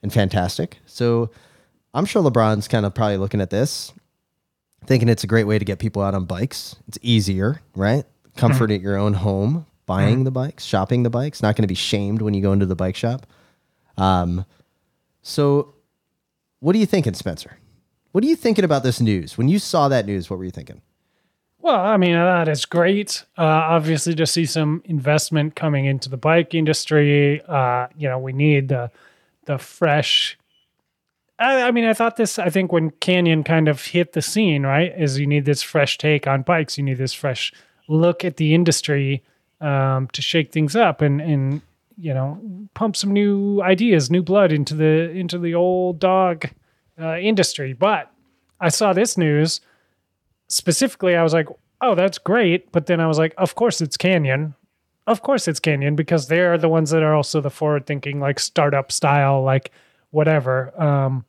[0.00, 0.78] and fantastic.
[0.86, 1.30] So
[1.92, 3.92] I'm sure LeBron's kind of probably looking at this,
[4.86, 6.76] thinking it's a great way to get people out on bikes.
[6.86, 8.04] It's easier, right?
[8.36, 11.74] Comfort at your own home, buying the bikes, shopping the bikes, not going to be
[11.74, 13.26] shamed when you go into the bike shop.
[13.96, 14.44] Um,
[15.22, 15.74] so
[16.60, 17.58] what are you thinking, Spencer?
[18.12, 19.38] What are you thinking about this news?
[19.38, 20.82] When you saw that news, what were you thinking?
[21.60, 23.24] Well, I mean, that is great.
[23.38, 27.40] Uh, obviously, to see some investment coming into the bike industry.
[27.46, 28.90] Uh, you know, we need the
[29.46, 30.36] the fresh.
[31.38, 32.38] I, I mean, I thought this.
[32.38, 35.98] I think when Canyon kind of hit the scene, right, is you need this fresh
[35.98, 36.76] take on bikes.
[36.76, 37.52] You need this fresh
[37.88, 39.22] look at the industry
[39.62, 41.62] um, to shake things up and and
[41.96, 42.40] you know
[42.74, 46.50] pump some new ideas, new blood into the into the old dog
[47.00, 47.72] uh, industry.
[47.72, 48.10] But
[48.60, 49.60] I saw this news
[50.52, 51.48] specifically, I was like,
[51.80, 52.70] oh, that's great.
[52.72, 54.54] But then I was like, of course it's Canyon.
[55.06, 58.38] Of course it's Canyon because they're the ones that are also the forward thinking, like
[58.38, 59.72] startup style, like
[60.10, 60.80] whatever.
[60.80, 61.24] Um,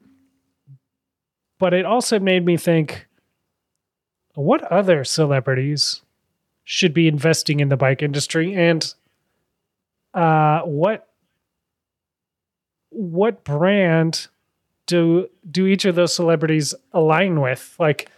[1.58, 3.08] but it also made me think
[4.36, 6.03] what other celebrities
[6.64, 8.94] should be investing in the bike industry and
[10.14, 11.08] uh what
[12.90, 14.28] what brand
[14.86, 18.10] do do each of those celebrities align with like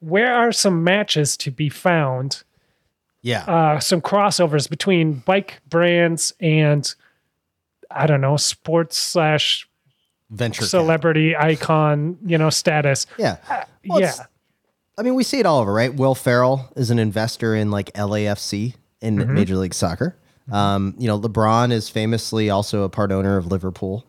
[0.00, 2.42] where are some matches to be found
[3.22, 3.44] Yeah.
[3.44, 6.92] uh some crossovers between bike brands and
[7.90, 9.68] i don't know sports slash
[10.30, 10.64] Venture.
[10.64, 13.36] celebrity icon you know status Yeah.
[13.86, 14.12] Well, yeah
[14.96, 15.92] I mean, we see it all over, right?
[15.92, 19.34] Will Ferrell is an investor in like LAFC in Mm-hmm.
[19.34, 20.16] Major League Soccer.
[20.52, 24.04] Um, you know, LeBron is famously also a part owner of Liverpool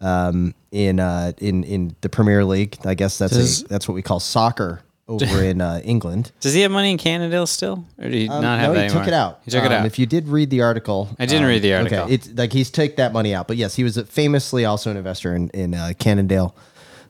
[0.00, 2.76] um, in uh, in in the Premier League.
[2.84, 6.32] I guess that's Does- a, that's what we call soccer over in uh, England.
[6.40, 8.80] Does he have money in Cannondale still, or do you Um, not have no, that
[8.80, 9.02] he anymore?
[9.02, 9.40] took it out.
[9.44, 9.86] He took it Um, out.
[9.86, 11.98] If you did read the article, I didn't um, read the article.
[12.04, 14.96] Okay, it's like he's take that money out, but yes, he was famously also an
[14.98, 16.54] investor in in uh, Cannondale.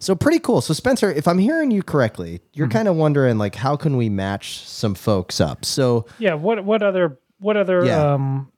[0.01, 0.61] So pretty cool.
[0.63, 2.73] So Spencer, if I'm hearing you correctly, you're Mm-hmm.
[2.77, 5.65] kind of wondering like how can we match some folks up?
[5.65, 8.15] So yeah what what other what other Yeah.
[8.15, 8.51] um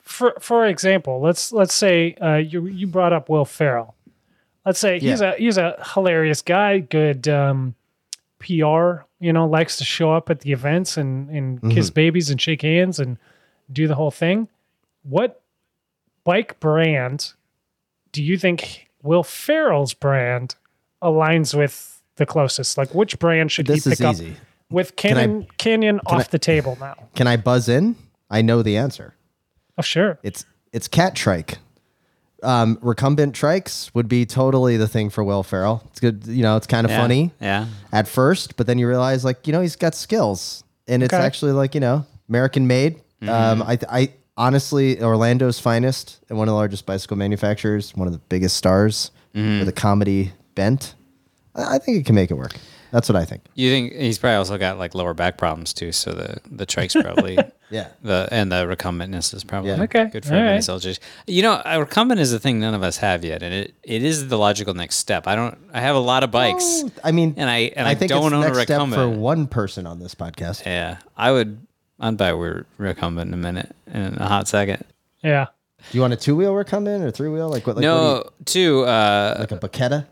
[0.00, 3.94] for for example let's let's say uh you you brought up will ferrell
[4.66, 5.34] let's say he's Yeah.
[5.34, 7.74] a he's a hilarious guy good um
[8.38, 11.70] pr you know likes to show up at the events and and Mm-hmm.
[11.72, 13.18] kiss babies and shake hands and
[13.70, 14.48] do the whole thing
[15.02, 15.42] what
[16.24, 17.32] bike brand
[18.12, 20.54] do you think will ferrell's brand
[21.02, 24.36] aligns with the closest like which brand should this he is pick up easy.
[24.70, 27.96] with I- canyon canyon off I- the table now Can I buzz in?
[28.30, 29.14] I know the answer.
[29.78, 31.56] oh sure It's it's Catrike.
[32.42, 35.82] Um, recumbent trikes would be totally the thing for Will Ferrell.
[35.90, 36.56] It's good, you know.
[36.56, 37.32] It's kind of Yeah, funny.
[37.40, 37.66] Yeah.
[37.92, 41.20] at first, but then you realize like you know he's got skills, and it's Okay.
[41.24, 43.00] actually like you know American made.
[43.26, 48.12] Um, I I honestly Orlando's finest and one of the largest bicycle manufacturers, one of
[48.12, 50.94] the biggest stars with a comedy bent.
[51.54, 52.54] I, I think it can make it work.
[52.90, 53.42] That's what I think.
[53.54, 56.94] You think he's probably also got like lower back problems too, so the the trike's
[56.94, 57.36] probably
[57.70, 57.88] Yeah.
[58.02, 59.82] the and the recumbentness is probably Yeah.
[59.82, 60.64] Okay, good for all many right.
[60.64, 60.98] soldiers.
[61.26, 64.02] You know, a recumbent is a thing none of us have yet, and it, it
[64.02, 65.26] is the logical next step.
[65.26, 65.58] I don't.
[65.74, 66.64] I have a lot of bikes.
[66.84, 69.08] Oh, I mean, And I- and I think don't it's own a next step for
[69.08, 70.64] one person on this podcast.
[70.64, 71.58] Yeah, I would.
[72.00, 74.84] I'd buy a weird recumbent in a minute, in a hot second.
[75.22, 75.46] yeah
[75.90, 77.50] Do you want a two wheel recumbent or three wheel?
[77.50, 77.76] Like what?
[77.76, 78.84] Like what no, you- two.
[78.84, 80.06] Uh, like a Bacchetta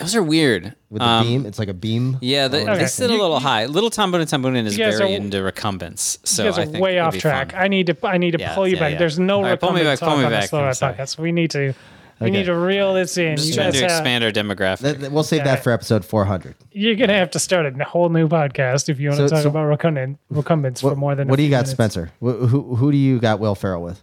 [0.00, 0.74] those are weird.
[0.90, 1.46] with the Um, beam.
[1.46, 2.18] It's like a beam.
[2.20, 2.78] Yeah, they, Okay.
[2.78, 3.66] they sit a little you- high.
[3.66, 6.66] Little Tom Boone and Tom is very are- into recumbents, so you guys I are
[6.66, 7.52] think way off track.
[7.52, 7.60] fun.
[7.62, 8.92] I need to I need to Yeah, pull you yeah, back.
[8.94, 8.98] yeah.
[8.98, 10.48] There's no All right, pull me recumbent back, talk pull me on the back.
[10.48, 11.18] Slow Ride podcast.
[11.18, 11.74] We need to
[12.20, 12.36] we Okay.
[12.36, 13.36] need to reel this in.
[13.36, 14.78] Just You trying guys to have- expand our demographic.
[14.80, 15.44] That- that- we'll save Yeah.
[15.54, 16.54] that for episode 400.
[16.72, 19.42] you're gonna have to start a whole new podcast if you want So- to talk
[19.44, 21.28] so- about recumbent recumbents What, for more than.
[21.28, 21.70] a what do you got, minutes.
[21.70, 22.10] Spencer?
[22.20, 24.02] Wh- Who who do you got Will Ferrell with?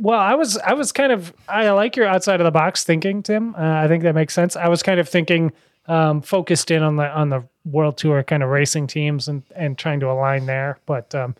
[0.00, 3.22] Well, I was I was kind of I like your outside of the box thinking,
[3.22, 3.54] Tim.
[3.54, 4.56] Uh, I think that makes sense.
[4.56, 5.52] I was kind of thinking
[5.86, 9.78] um, focused in on the on the world tour kind of racing teams and and
[9.78, 11.36] trying to align there, but um,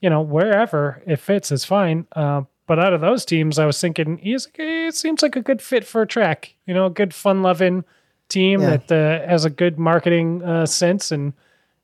[0.00, 2.06] you know wherever it fits is fine.
[2.14, 5.60] Uh, but out of those teams, I was thinking he's it seems like a good
[5.60, 6.54] fit for a Trek.
[6.66, 7.84] You know, a good fun loving
[8.28, 8.76] team Yeah.
[8.76, 11.32] that uh, has a good marketing uh, sense and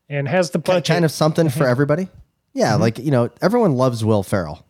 [0.09, 0.85] and has the budget.
[0.95, 2.09] kind of something for everybody.
[2.53, 4.65] Yeah, like you know, everyone loves Will Ferrell.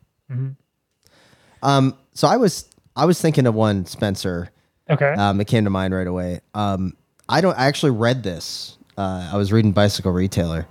[1.63, 4.51] Um, so I was I was thinking of one Spencer.
[4.91, 5.13] okay.
[5.15, 6.41] Um, it came to mind right away.
[6.55, 6.97] Um,
[7.29, 8.77] I don't I actually read this.
[8.99, 10.67] Uh, I was reading Bicycle Retailer.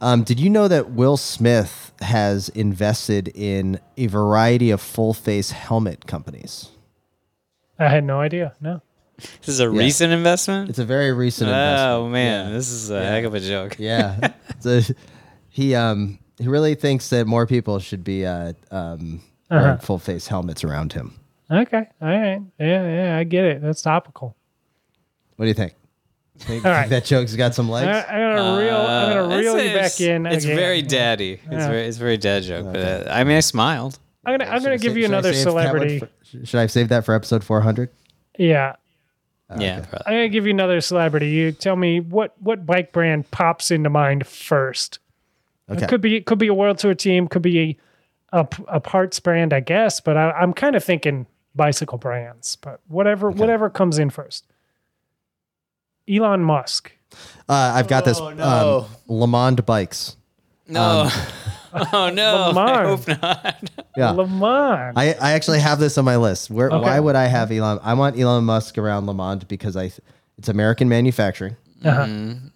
[0.00, 5.50] Um, did you know that Will Smith has invested in a variety of full face
[5.50, 6.70] helmet companies?
[7.78, 8.54] I had no idea.
[8.62, 8.80] No.
[9.18, 10.70] this is a recent investment.
[10.70, 11.90] It's a very recent investment.
[11.92, 12.52] Oh man, Yeah.
[12.54, 13.76] this is a heck of a joke.
[13.78, 14.32] Yeah.
[14.60, 14.80] so
[15.50, 19.20] he um he really thinks that more people should be uh um
[19.50, 19.62] Uh-huh.
[19.64, 21.14] wearing full face helmets around him.
[21.50, 21.88] Okay.
[22.00, 22.40] All right.
[22.58, 22.86] Yeah.
[22.88, 23.16] Yeah.
[23.18, 23.62] I get it.
[23.62, 24.36] That's topical.
[25.36, 25.74] What do you think?
[26.38, 26.88] Think, All right.
[26.88, 28.06] that joke's got some legs?
[28.08, 28.76] I'm gonna reel.
[28.76, 30.26] I'm Uh, gonna reel it's- you back it's- in.
[30.26, 30.56] It's again.
[30.56, 31.32] very daddy.
[31.32, 31.68] It's Yeah.
[31.68, 32.72] very it's very dad joke.
[32.72, 33.98] But uh, I mean, I smiled.
[34.24, 34.50] I'm gonna.
[34.50, 35.98] I'm gonna give sa- you another save celebrity.
[35.98, 36.08] for-
[36.46, 37.90] should I save that for episode 400?
[38.38, 38.76] Yeah.
[39.58, 39.98] yeah, probably.
[40.06, 41.28] I'm gonna give you another celebrity.
[41.28, 44.98] You tell me what what bike brand pops into mind first.
[45.68, 45.84] Okay.
[45.84, 47.28] It could be it could be a world tour team.
[47.28, 47.76] Could be
[48.32, 50.00] a, a parts brand, I guess.
[50.00, 52.56] But I, I'm kind of thinking bicycle brands.
[52.56, 54.46] But whatever whatever comes in first.
[56.08, 56.92] Elon Musk.
[57.48, 58.86] Uh, I've got this Oh, no.
[59.08, 60.16] um, LeMond bikes.
[60.68, 61.02] No.
[61.02, 61.10] Um,
[61.92, 62.48] oh no.
[62.48, 62.84] Lamar.
[62.84, 63.70] I hope not.
[63.96, 64.08] Yeah.
[64.12, 64.92] LeMond.
[64.96, 66.50] I, I actually have this on my list.
[66.50, 66.80] Where Okay.
[66.80, 67.80] why would I have Elon?
[67.82, 69.90] I want Elon Musk around LeMond because I
[70.38, 71.56] it's American manufacturing.
[71.84, 72.06] Uh-huh.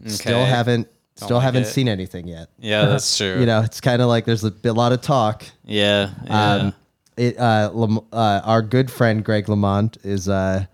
[0.06, 0.44] Still Okay.
[0.50, 1.66] haven't still like haven't it.
[1.66, 2.48] seen anything yet.
[2.58, 3.40] Yeah, that's true.
[3.40, 5.44] You know, it's kind of like there's a, bit- lot of talk.
[5.64, 6.10] Yeah.
[6.26, 6.52] yeah.
[6.54, 6.74] Um,
[7.16, 10.66] it uh, Lam- uh, our good friend Greg LeMond is uh,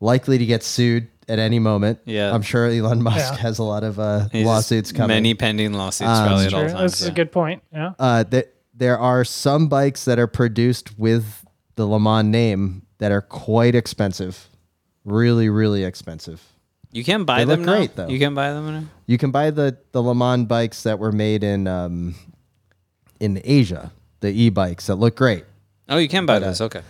[0.00, 2.00] likely to get sued at any moment.
[2.04, 2.34] Yeah.
[2.34, 3.36] I'm sure Elon Musk Yeah.
[3.38, 5.08] has a lot of uh, He's lawsuits coming.
[5.16, 6.80] Many pending lawsuits Um, probably at all Sure, times.
[6.92, 7.08] That's yeah.
[7.08, 7.62] a good point.
[7.72, 7.92] Yeah.
[7.98, 11.46] uh, that there are some bikes that are produced with
[11.76, 14.48] the LeMond name that are quite expensive,
[15.04, 16.42] really, really expensive.
[16.94, 17.76] You can buy They them look now?
[17.76, 18.08] great, though.
[18.08, 18.84] You can buy them now?
[19.06, 22.14] You can buy the the LeMond bikes that were made in um,
[23.20, 23.90] in Asia,
[24.20, 25.44] the e bikes that look great.
[25.88, 26.60] Oh, you can buy uh, those.
[26.60, 26.82] Okay.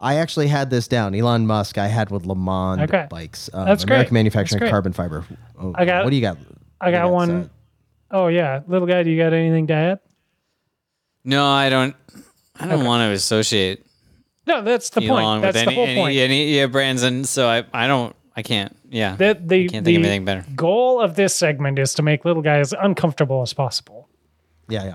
[0.00, 1.14] I actually had this down.
[1.14, 3.06] Elon Musk, I had with LeMond Okay.
[3.08, 3.48] bikes.
[3.54, 3.94] Um, That's great.
[3.94, 4.70] American manufacturing That's great.
[4.70, 5.24] carbon fiber.
[5.58, 6.36] Oh, I got- What do you got?
[6.80, 7.42] I got What one.
[7.44, 7.50] Seth?
[8.10, 9.02] Oh yeah, little guy.
[9.04, 9.98] Do you got anything to add?
[11.24, 11.94] No, I don't.
[12.60, 13.84] I don't want to associate
[14.46, 15.42] No, that's the Elon point.
[15.42, 16.16] That's with the any, whole any, point.
[16.18, 18.76] any yeah, brands, and so I, I don't, I can't.
[18.94, 20.44] Yeah, the the, can't the think of anything better.
[20.54, 24.08] goal of this segment is to make little guy as uncomfortable as possible.
[24.68, 24.94] Yeah,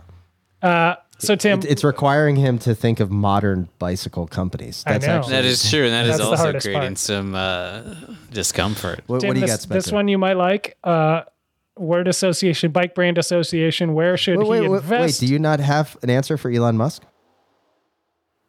[0.61, 0.67] yeah.
[0.69, 4.83] Uh, so Tim, It- it's requiring him to think of modern bicycle companies.
[4.87, 5.17] I That's know.
[5.17, 6.97] actually that is true, and that is That's the also hardest creating part.
[6.97, 7.81] some uh,
[8.31, 9.01] discomfort.
[9.07, 9.83] What, Tim what do you this, got, Spencer?
[9.87, 10.77] this one you might like.
[10.83, 11.21] Uh,
[11.77, 13.93] word association, bike brand association.
[13.93, 15.21] Where should Wait, wait, he wait, invest?
[15.21, 17.03] wait, do you not have an answer for Elon Musk?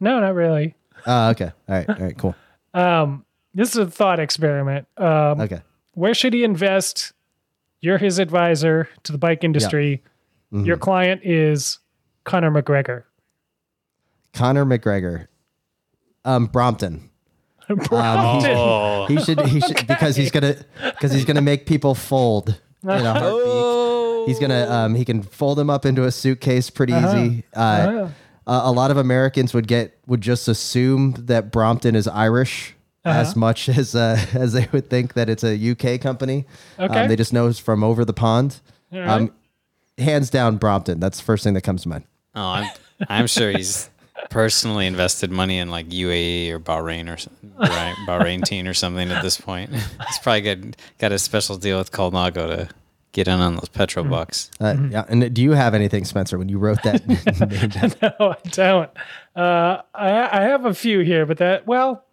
[0.01, 0.75] no, not really.
[1.07, 1.51] Oh, okay.
[1.69, 1.89] All right.
[1.89, 2.17] All right.
[2.19, 2.35] Cool.
[2.75, 3.25] Um,
[3.55, 4.87] this is a thought experiment.
[4.97, 5.61] Um, Okay.
[5.95, 7.13] where should he invest?
[7.81, 10.03] You're his advisor to the bike industry.
[10.53, 10.67] Mm-hmm.
[10.67, 11.79] Your client is
[12.25, 13.05] Conor McGregor.
[14.33, 15.27] Conor McGregor,
[16.25, 17.11] um, Brompton.
[17.69, 18.53] Brompton.
[18.57, 19.41] Oh, He should.
[19.47, 24.29] He should because he's gonna because he's gonna make people fold in a heartbeat.
[24.29, 24.69] He's gonna.
[24.69, 27.45] Um, he can fold them up into a suitcase pretty easy.
[27.55, 28.09] Uh,
[28.47, 32.75] a a lot of Americans would get would just assume that Brompton is Irish
[33.05, 36.45] as much as uh, as they would think that it's a UK company.
[36.79, 37.01] Okay.
[37.01, 38.61] Um, they just know it's from over the pond.
[38.93, 39.09] All right.
[39.09, 39.33] Um,
[39.99, 41.01] hands down, Brompton.
[41.01, 42.05] That's the first thing that comes to mind.
[42.35, 42.71] oh, I'm,
[43.09, 43.89] I'm sure he's
[44.29, 47.95] personally invested money in like UAE or Bahrain or something, right?
[48.07, 49.71] Bahrain team or something at this point.
[50.07, 50.59] He's probably got
[50.99, 52.69] got a special deal with Colnago to
[53.13, 54.11] get in on those petrol Hmm.
[54.11, 54.51] bucks.
[54.61, 55.05] Uh, Yeah.
[55.09, 57.01] And do you have anything, Spencer, when you wrote that
[58.21, 58.91] no, I don't.
[59.35, 62.05] Uh, I I have a few here, but that well,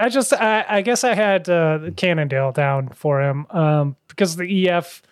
[0.00, 4.68] I just I, I guess I had uh, Cannondale down for him um, because the
[4.68, 5.02] EF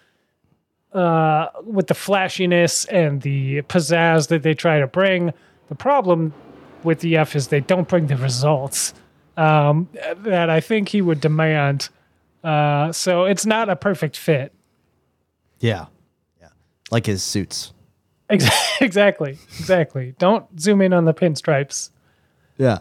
[0.93, 5.33] uh, with the flashiness and the pizzazz that they try to bring.
[5.69, 6.33] The problem
[6.83, 8.95] with the EF is they don't bring the results
[9.37, 11.91] um, that I think he would demand.
[12.43, 14.55] Uh, so it's not a perfect fit.
[15.61, 15.87] Yeah.
[16.41, 16.49] Yeah.
[16.91, 17.73] Like his suits.
[18.81, 20.15] Exactly, exactly.
[20.19, 21.91] Don't zoom in on the pinstripes.
[22.59, 22.79] Yeah.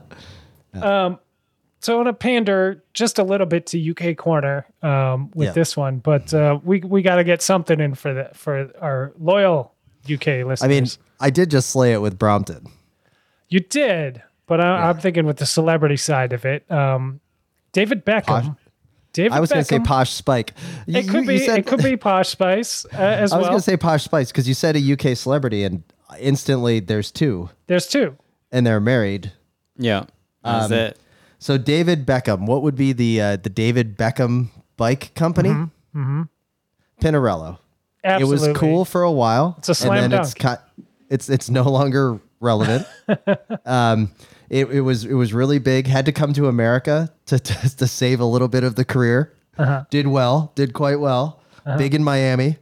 [1.80, 5.54] So I want to pander just a little bit to UK corner um, with Yeah.
[5.54, 9.14] this one, but uh, we we got to get something in for the for our
[9.20, 9.74] loyal
[10.12, 10.62] UK listeners.
[10.64, 10.86] I mean,
[11.20, 12.66] I did just slay it with Brompton.
[13.50, 17.20] you did, but I, I'm thinking with the celebrity side of it, um,
[17.74, 18.26] David Beckham.
[18.26, 18.56] Posh-
[19.14, 20.54] David I was going to say Posh Spike.
[20.86, 21.40] You- It could you be.
[21.40, 23.38] said- it could be Posh Spice uh, as well.
[23.38, 23.52] I was well.
[23.52, 25.84] going to say Posh Spice because you said a UK celebrity and
[26.20, 28.16] instantly there's two There's two.
[28.52, 29.32] and they're married.
[29.78, 30.06] Yeah,
[30.44, 31.00] that's Um, it.
[31.40, 35.50] So David Beckham, what would be the uh, the David Beckham bike company?
[35.50, 36.24] Mm-hmm.
[37.02, 37.60] Pinarello.
[38.04, 38.48] Absolutely.
[38.48, 39.56] It was cool for a while.
[39.60, 40.40] It's a slam and then It's, dunk.
[40.42, 40.70] cut,
[41.10, 42.88] it's it's no longer relevant.
[43.66, 44.12] um,
[44.50, 45.88] it, it was it was really big.
[45.88, 49.34] Had to come to America to to, to save a little bit of the career.
[49.58, 49.84] Uh-huh.
[49.90, 50.52] Did well.
[50.56, 51.42] Did quite well.
[51.78, 52.58] Big in Miami.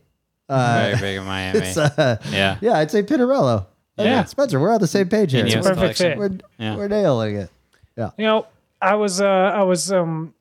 [0.49, 1.59] Very big in Miami.
[1.59, 2.57] It's uh, yeah.
[2.59, 3.67] yeah, I'd say Pinarello.
[3.97, 4.23] Yeah.
[4.25, 5.45] Spencer, we're on the same page here.
[5.45, 6.17] Ineos perfect fit.
[6.17, 6.75] We're, Yeah.
[6.75, 7.49] we're nailing it.
[7.95, 8.09] Yeah.
[8.17, 8.47] You know,
[8.85, 10.33] I was uh, I was um,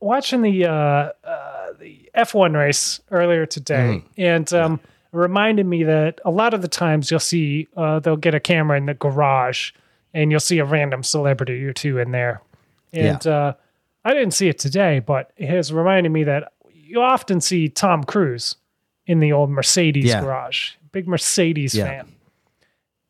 [0.00, 4.80] watching the uh, uh, the F1 race earlier today, and um,
[5.12, 8.76] reminded me that a lot of the times you'll see uh, they'll get a camera
[8.78, 9.72] in the garage,
[10.12, 12.40] and you'll see a random celebrity or two in there,
[12.92, 13.54] and uh,
[14.04, 18.04] I didn't see it today, but it has reminded me that you often see Tom
[18.04, 18.56] Cruise
[19.06, 20.20] in the old Mercedes Yeah.
[20.20, 20.72] garage.
[20.92, 21.84] Big Mercedes Yeah.
[21.84, 22.06] fan.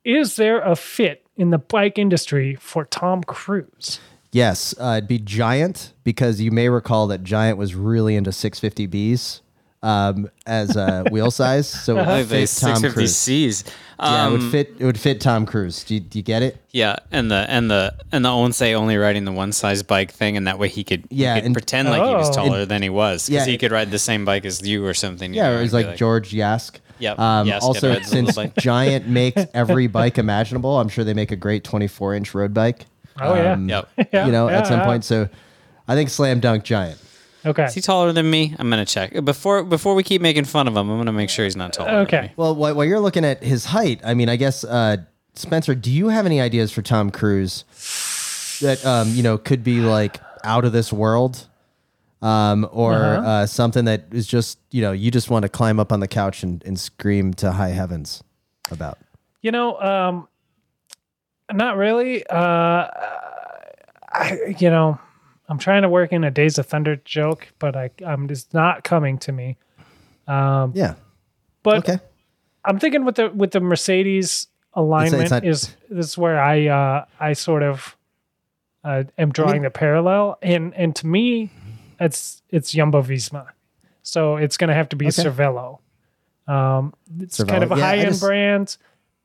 [0.05, 4.01] Is there a fit in the bike industry for Tom Cruise?
[4.35, 9.41] Yes, uh, it'd be Giant because you may recall that Giant was really into 650Bs
[9.82, 11.68] um, as a wheel size.
[11.68, 13.12] So it would they fit Tom Cruise.
[13.14, 13.64] 650Cs.
[14.01, 14.74] Yeah, it would Um, fit.
[14.80, 15.85] It would fit Tom Cruise.
[15.85, 16.57] Do you, do you get it?
[16.72, 20.37] Yeah, and the and the and the Onse only riding the one size bike thing,
[20.37, 22.32] and that way he could he Yeah, could and- pretend like he was Oh.
[22.32, 23.53] taller than he was because Yeah.
[23.53, 25.32] he could ride the same bike as you or something.
[25.32, 26.80] you Yeah, know, it was and be like, George Yask.
[26.99, 28.57] Yep, Um, Yask also, had rides the little since bike.
[28.57, 32.87] Giant makes every bike imaginable, I'm sure they make a great 24 inch road bike.
[33.21, 33.57] Oh yeah.
[33.59, 33.89] Yep.
[34.12, 34.85] Yeah, you know, yeah, at some yeah.
[34.87, 35.05] point.
[35.05, 35.29] So,
[35.89, 37.01] I think slam dunk Giant.
[37.47, 37.65] Okay.
[37.65, 38.55] Is he taller than me?
[38.59, 40.89] I'm gonna check before before we keep making fun of him.
[40.91, 41.91] I'm gonna make sure he's not taller.
[41.91, 42.21] than Okay.
[42.23, 42.33] me.
[42.37, 44.97] Well, while, while you're looking at his height, I mean, I guess uh,
[45.35, 47.65] Spencer, do you have any ideas for Tom Cruise
[48.62, 51.47] that um, you know could be like out of this world?
[52.23, 53.29] um, or Uh-huh.
[53.29, 56.09] uh, something that is just you know you just want to climb up on the
[56.09, 58.23] couch and, and scream to high heavens
[58.71, 58.97] about.
[59.43, 60.27] You know, um,
[61.53, 62.27] not really.
[62.27, 62.89] Uh,
[64.13, 64.99] I, you know,
[65.49, 68.85] I'm trying to work in a Days of Thunder joke, but I, I'm just not
[68.85, 69.57] coming to me.
[70.27, 70.95] Um, Yeah.
[71.63, 71.99] But Okay.
[72.65, 77.05] I'm thinking with the with the Mercedes alignment not- is this is where I uh,
[77.21, 77.97] I sort of
[78.83, 81.51] uh, am drawing the parallel, and and to me,
[82.01, 83.47] it's it's Jumbo Visma,
[84.03, 85.23] so it's going to have to be Okay.
[85.25, 85.79] Cervelo.
[86.47, 88.77] Um, it's kind of a Yeah, high end brand,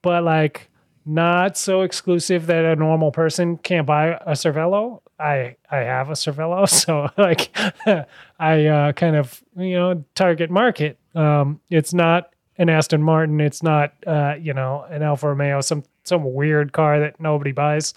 [0.02, 0.69] but like
[1.10, 5.02] not so exclusive that a normal person can't buy a Cervelo.
[5.20, 7.50] I I have a Cervelo, so like
[8.40, 10.98] I uh, kind of you know target market.
[11.16, 13.42] Um, it's not an Aston Martin.
[13.42, 17.94] It's not uh, you know an Alfa Romeo, some some weird car that nobody buys.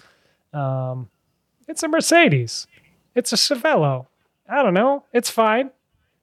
[0.51, 1.09] Um,
[1.67, 2.67] it's a Mercedes.
[3.15, 4.07] It's a Cervelo.
[4.49, 5.05] I don't know.
[5.13, 5.69] It's fine.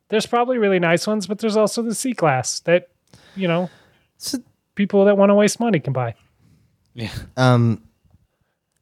[0.08, 2.88] There's probably really nice ones, but there's also the C class that
[3.36, 3.70] you know
[4.18, 4.38] So,
[4.74, 6.16] people that want to waste money can buy.
[6.94, 7.10] Yeah.
[7.36, 7.82] um,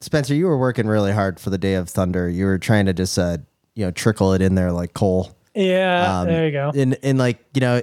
[0.00, 2.28] Spencer, you were working really hard for the Day of Thunder.
[2.28, 3.38] You were trying to just uh,
[3.74, 5.36] you know trickle it in there like coal.
[5.54, 6.70] Yeah, Um, there you go.
[6.74, 7.82] And and like you know,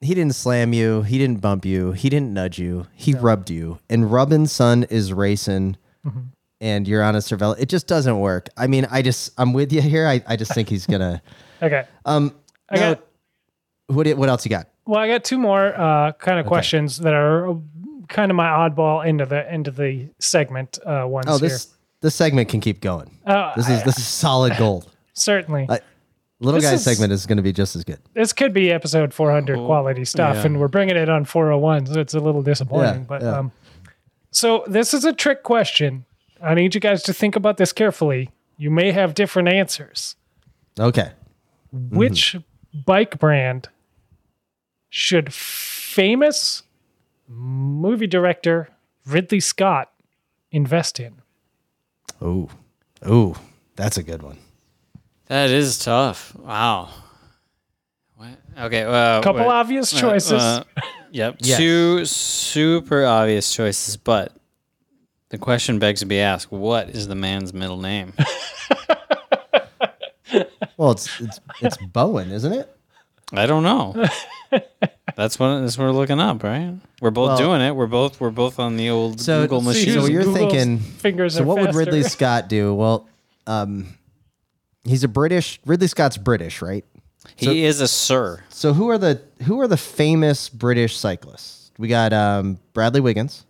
[0.00, 3.78] he didn't slam you, he didn't bump you, he didn't nudge you, he rubbed you.
[3.90, 6.20] And rubbing sun is racing, Mm-hmm.
[6.62, 7.60] and you're on a surveillance.
[7.60, 8.48] It just doesn't work.
[8.56, 10.06] I mean, I just I'm with you here.
[10.06, 11.20] I, I just think he's gonna.
[11.62, 11.84] Okay.
[12.06, 12.34] Um,
[12.70, 13.04] I now, got
[13.88, 14.68] what what else you got?
[14.86, 17.54] well, I got two more uh, kind of questions that are
[18.10, 21.48] kind of my oddball into the into the segment uh, ones Oh, here.
[21.48, 21.68] this
[22.02, 23.10] this segment can keep going.
[23.26, 24.90] Uh, This is this is solid gold.
[25.14, 25.80] Certainly, I-
[26.42, 27.98] Little This guy is- segment is going to be just as good.
[28.14, 30.46] this could be episode 400 quality stuff, yeah.
[30.46, 33.00] and we're bringing it on 401, so it's a little disappointing.
[33.02, 33.38] Yeah, but yeah.
[33.38, 33.52] um,
[34.30, 36.06] so this is a trick question.
[36.42, 38.30] I need you guys to think about this carefully.
[38.56, 40.16] You may have different answers.
[40.78, 41.10] Okay.
[41.72, 42.36] Which
[42.86, 43.68] bike brand
[44.88, 46.62] should famous
[47.32, 48.68] movie director
[49.06, 49.90] Ridley Scott
[50.50, 51.22] invest in?
[52.20, 52.48] Oh,
[53.04, 53.36] oh,
[53.76, 54.38] that's a good one.
[55.26, 56.34] That is tough.
[56.34, 56.90] Wow.
[58.16, 58.28] What?
[58.58, 58.84] Okay.
[58.84, 59.48] Well, Couple wait.
[59.48, 60.32] obvious Uh, choices.
[60.42, 60.64] uh,
[61.12, 61.36] yep.
[61.40, 61.56] Yes.
[61.58, 64.36] Two super obvious choices, but
[65.30, 68.12] the question begs to be asked: What is the man's middle name?
[70.76, 72.74] Well, it's it's it's Bowen, isn't it?
[73.32, 73.94] I don't know.
[75.16, 76.74] That's what that's what we're looking up, right?
[77.00, 77.74] We're both Well- doing it.
[77.76, 79.92] We're both we're both on the old So- Google machine.
[79.94, 81.74] So you're Google's thinking- fingers So are what would.
[81.74, 82.72] Ridley Scott do?
[82.74, 83.06] Well,
[83.46, 83.98] um,
[84.84, 85.60] he's a British.
[85.66, 86.84] Ridley Scott's British, right?
[87.36, 88.42] he is a sir.
[88.48, 91.70] So who are the who are the famous British cyclists?
[91.78, 93.44] We got um, Bradley Wiggins.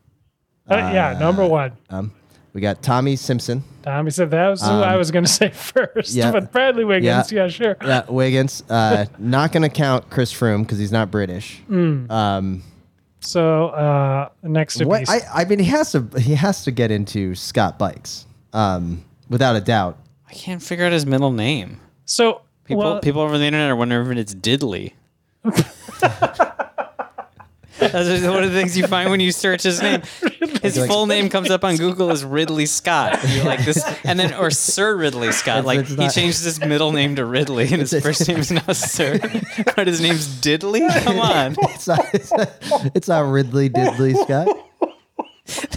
[0.69, 1.73] Uh, yeah, number one.
[1.89, 2.13] Um,
[2.53, 3.63] we got Tommy Simpson.
[3.83, 6.13] Tommy said that was who I was going to say first.
[6.15, 6.33] Um, yeah.
[6.33, 7.49] But Bradley Wiggins, yeah, Yeah.
[7.49, 7.77] sure.
[7.83, 8.63] Yeah, Wiggins.
[8.69, 11.61] Uh, not going to count Chris Froome because he's not British.
[11.71, 12.63] Um,
[13.21, 16.91] So uh, next to what I, I mean, he has to he has to get
[16.91, 19.99] into Scott bikes, um, without a doubt.
[20.29, 21.81] I can't figure out his middle name.
[22.05, 24.93] so People well, people over the internet are wondering if it's Diddley.
[27.81, 30.03] That's one of the things you find when you search his name.
[30.63, 33.19] His full name comes up on Google as Ridley Scott.
[33.29, 35.65] You're like this, and then or Sir Ridley Scott.
[35.65, 39.19] Like he changed his middle name to Ridley, and his first name is now Sir,
[39.77, 40.89] but his name's Diddley.
[41.05, 42.51] Come on, It's not, it's not,
[42.95, 44.49] it's not Ridley Diddley Scott.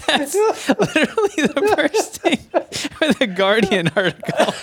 [0.07, 4.53] that's literally the first thing for the Guardian article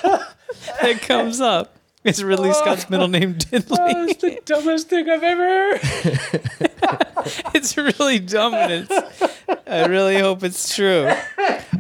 [0.83, 1.77] that comes up.
[2.03, 3.77] Is Ridley Scott's middle name Diddley?
[3.77, 5.81] that was the dumbest thing I've ever heard.
[7.55, 11.11] it's really dumb and it's I really hope it's true.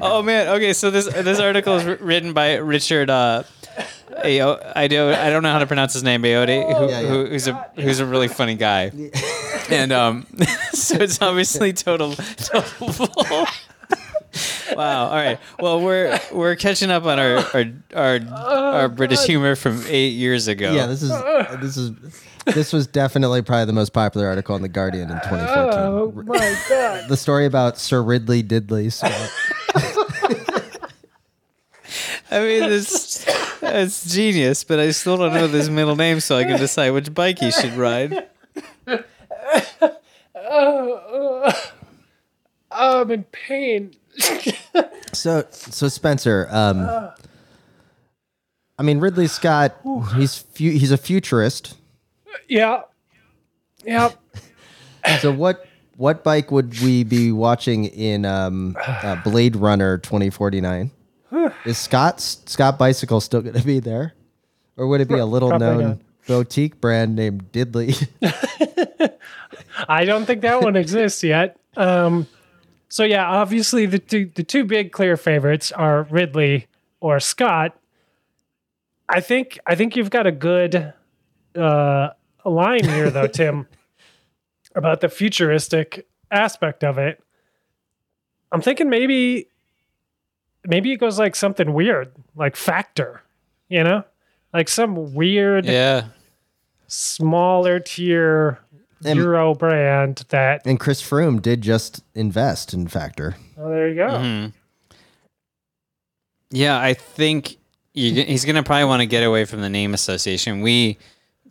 [0.00, 3.44] Oh man, okay, so this this article is written by Richard uh
[4.24, 7.08] Ayo, I do I don't know how to pronounce his name, Ayoade, who, Yeah, yeah.
[7.08, 8.92] who who's a who's a really funny guy.
[9.70, 10.26] And um
[10.72, 13.46] so it's obviously total total bull.
[14.76, 15.08] Wow.
[15.08, 15.38] All right.
[15.58, 17.64] Well, we're we're catching up on our our
[17.94, 20.72] our, oh, our British humor from eight years ago.
[20.72, 21.10] Yeah, this is
[21.60, 21.90] this is
[22.46, 25.80] this was definitely probably the most popular article in the Guardian in 2014.
[25.80, 27.08] Oh my god!
[27.08, 29.12] the story about Sir Ridley Diddley Scott.
[32.30, 33.26] I mean, it's
[33.62, 37.12] it's genius, but I still don't know this middle name, so I can decide which
[37.12, 38.28] bike he should ride.
[40.52, 41.72] Oh, oh.
[42.70, 43.94] I'm in pain.
[45.12, 46.88] So so Spencer, um,
[48.78, 49.74] I mean Ridley Scott,
[50.14, 51.76] he's fu- he's a futurist.
[52.48, 52.82] yeah,
[53.84, 54.10] yeah.
[55.18, 55.66] So what
[55.96, 60.92] what bike would we be watching in um, uh, Blade Runner 2049?
[61.64, 64.14] Is Scott's Scott bicycle still going to be there,
[64.76, 65.98] Or would it be a little Probably known not.
[66.28, 68.06] boutique brand named Diddley?
[69.88, 71.58] I don't think that one exists yet.
[71.76, 72.28] Um,
[72.90, 76.66] so yeah, obviously the two the two big clear favorites are Ridley
[77.00, 77.78] or Scott.
[79.08, 80.92] I think I think you've got a good
[81.56, 82.08] uh,
[82.44, 83.66] line here though, Tim,
[84.74, 87.22] about the futuristic aspect of it.
[88.52, 89.46] I'm thinking maybe
[90.66, 93.22] maybe it goes like something weird, like Factor,
[93.68, 94.04] you know,
[94.52, 96.08] like some weird Yeah.
[96.88, 98.58] smaller tier
[99.04, 100.62] And- Euro brand that.
[100.66, 103.36] and Chris Froome did just invest in Factor.
[103.58, 104.08] Oh, there you go.
[104.08, 104.50] Mm-hmm.
[106.50, 107.56] Yeah, I think
[107.94, 110.60] you, he's going to probably want to get away from the name association.
[110.62, 110.98] We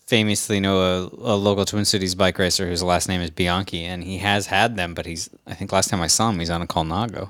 [0.08, 4.04] famously know a, a local Twin Cities bike racer whose last name is Bianchi, and
[4.04, 6.62] he has had them, but he's, I think last time I saw him, he's on
[6.62, 7.30] a Colnago.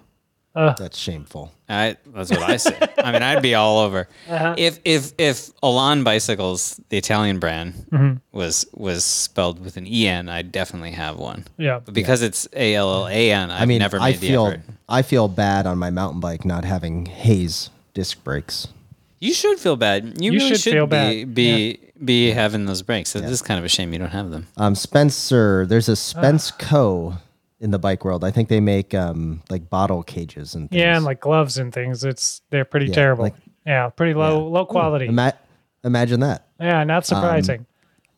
[0.77, 1.51] That's shameful.
[1.67, 2.77] I, that's what I say.
[2.97, 4.07] I mean, I'd be all over.
[4.27, 4.55] Uh-huh.
[4.57, 8.17] If if if Elan Bicycles, the Italian brand, Mm-hmm.
[8.37, 11.45] was was spelled with an en, I'd definitely have one.
[11.57, 11.79] Yeah.
[11.85, 14.27] But because it's A L L A N, I've I mean, never made I the
[14.27, 14.61] feel effort.
[14.87, 18.67] I feel bad on my mountain bike not having Hayes disc brakes.
[19.19, 20.19] You should feel bad.
[20.21, 21.35] You, You really should should, feel be bad.
[21.35, 23.15] be be having those brakes.
[23.15, 24.47] It is kind of a shame you don't have them.
[24.57, 26.55] Um, Spencer, there's a Spence Ah.
[26.57, 27.13] Co.
[27.59, 28.23] in the bike world.
[28.23, 30.79] I think they make um like bottle cages and things.
[30.81, 32.03] Yeah, and like gloves and things.
[32.03, 33.23] It's they're pretty Yeah, terrible.
[33.25, 33.35] like-
[33.65, 35.05] yeah, pretty low low quality.
[35.07, 35.33] Ima-
[35.83, 36.47] imagine that.
[36.59, 37.65] yeah, not surprising.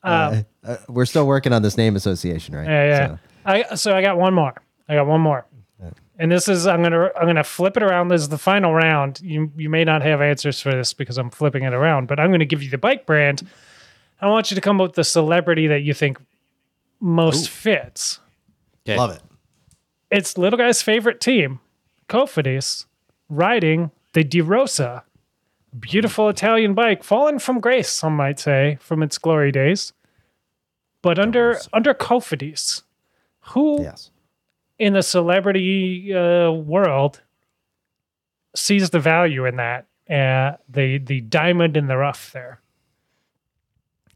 [0.03, 0.41] Uh,
[0.87, 2.67] we're still working on this name association, right?
[2.67, 3.07] yeah, yeah.
[3.07, 3.19] So,
[3.71, 4.53] I so I got one more.
[4.87, 5.45] I got one more.
[6.19, 8.09] And this is I'm gonna I'm gonna flip it around.
[8.09, 9.19] This is the final round.
[9.23, 12.29] You you may not have answers for this because I'm flipping it around, but I'm
[12.29, 13.47] gonna give you the bike brand.
[14.21, 16.19] I want you to come up with the celebrity that you think
[16.99, 18.19] most fits.
[18.87, 18.97] Okay.
[18.99, 19.21] love it.
[20.11, 21.59] It's little guy's favorite team,
[22.09, 22.85] Cofidis,
[23.29, 25.03] riding the De Rosa,
[25.79, 29.93] beautiful Italian bike, fallen from grace, some might say, from its glory days.
[31.01, 32.83] But under under Cofidis,
[33.39, 34.11] who Yes.
[34.77, 37.21] in the celebrity uh, world
[38.55, 39.85] sees the value in that?
[40.09, 42.59] Uh, the the diamond in the rough there.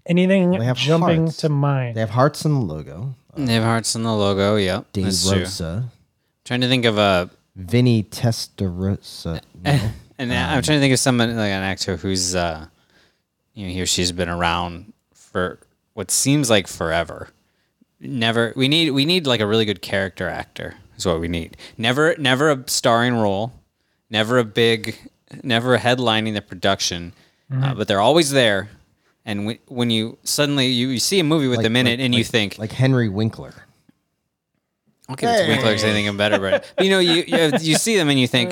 [0.06, 1.38] Anything jumping hearts.
[1.38, 1.96] to mind?
[1.96, 3.16] They have hearts in the logo.
[3.36, 4.56] They have hearts in the logo.
[4.56, 5.40] Yep, De that's true.
[5.40, 5.90] Rosa.
[6.44, 9.42] Trying to think of a, Vinny Testarossa.
[9.64, 9.92] No.
[10.18, 12.68] and I'm trying to think of someone like an actor who's, uh,
[13.54, 15.60] you know, he or she's been around for
[15.94, 17.30] what seems like forever.
[18.00, 18.54] Never.
[18.56, 20.76] We need we need like a really good character actor.
[20.98, 21.58] Is what we need.
[21.78, 23.54] Never never a starring role.
[24.10, 24.98] Never a big.
[25.44, 27.14] Never headlining the production.
[27.52, 28.70] Uh, but they're always there.
[29.26, 32.00] And when, when you suddenly you, you see a movie with Like- them in like-
[32.00, 33.54] it, and you think, like Henry Winkler.
[35.08, 36.40] I'll give it to Winkler I think I'm better.
[36.40, 38.52] But but, you know, you you, you see them and you think,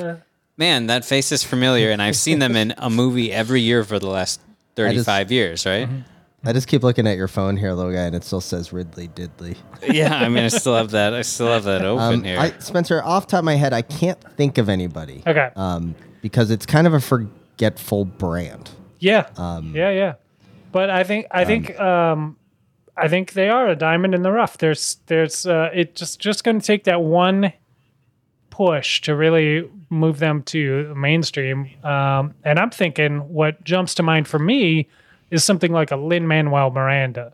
[0.57, 3.97] man, that face is familiar, and I've seen them in a movie every year for
[3.99, 4.39] the last
[4.75, 5.87] 35 years, right?
[6.45, 9.07] I just keep looking at your phone here, little guy, and it still says Ridley
[9.07, 9.55] Diddley.
[9.89, 11.13] Yeah, I mean, I still have that.
[11.13, 12.37] I still have that open Um, here.
[12.37, 15.23] I, Spencer, off top of my head, I can't think of anybody.
[15.25, 15.49] Okay.
[15.55, 18.69] Um, because it's kind of a forgetful brand.
[18.99, 19.27] Yeah.
[19.37, 20.13] Um, yeah, yeah.
[20.73, 22.35] But I think I think um
[22.97, 24.57] I think they are a diamond in the rough.
[24.57, 27.53] There's there's uh it just just going to take that one
[28.49, 31.69] push to really move them to mainstream.
[31.83, 34.89] Um and I'm thinking what jumps to mind for me
[35.31, 37.33] is something like a Lin Manuel Miranda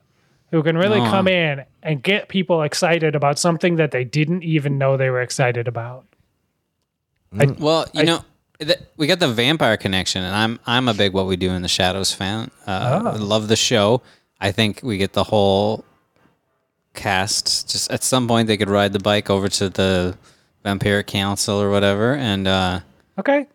[0.52, 1.06] who can really Oh.
[1.10, 5.22] come in and get people excited about something that they didn't even know they were
[5.22, 6.06] excited about.
[7.60, 8.24] well, you know,
[8.60, 11.62] th- we got the vampire connection, and I'm I'm a big What We Do in
[11.62, 12.52] the Shadows fan.
[12.68, 14.02] Uh, Love the show.
[14.42, 15.84] I think we get the whole
[16.94, 17.70] cast.
[17.72, 20.18] Just at some point, they could ride the bike over to the
[20.66, 22.80] Vampiric Council or whatever, and uh,
[23.18, 23.48] Okay.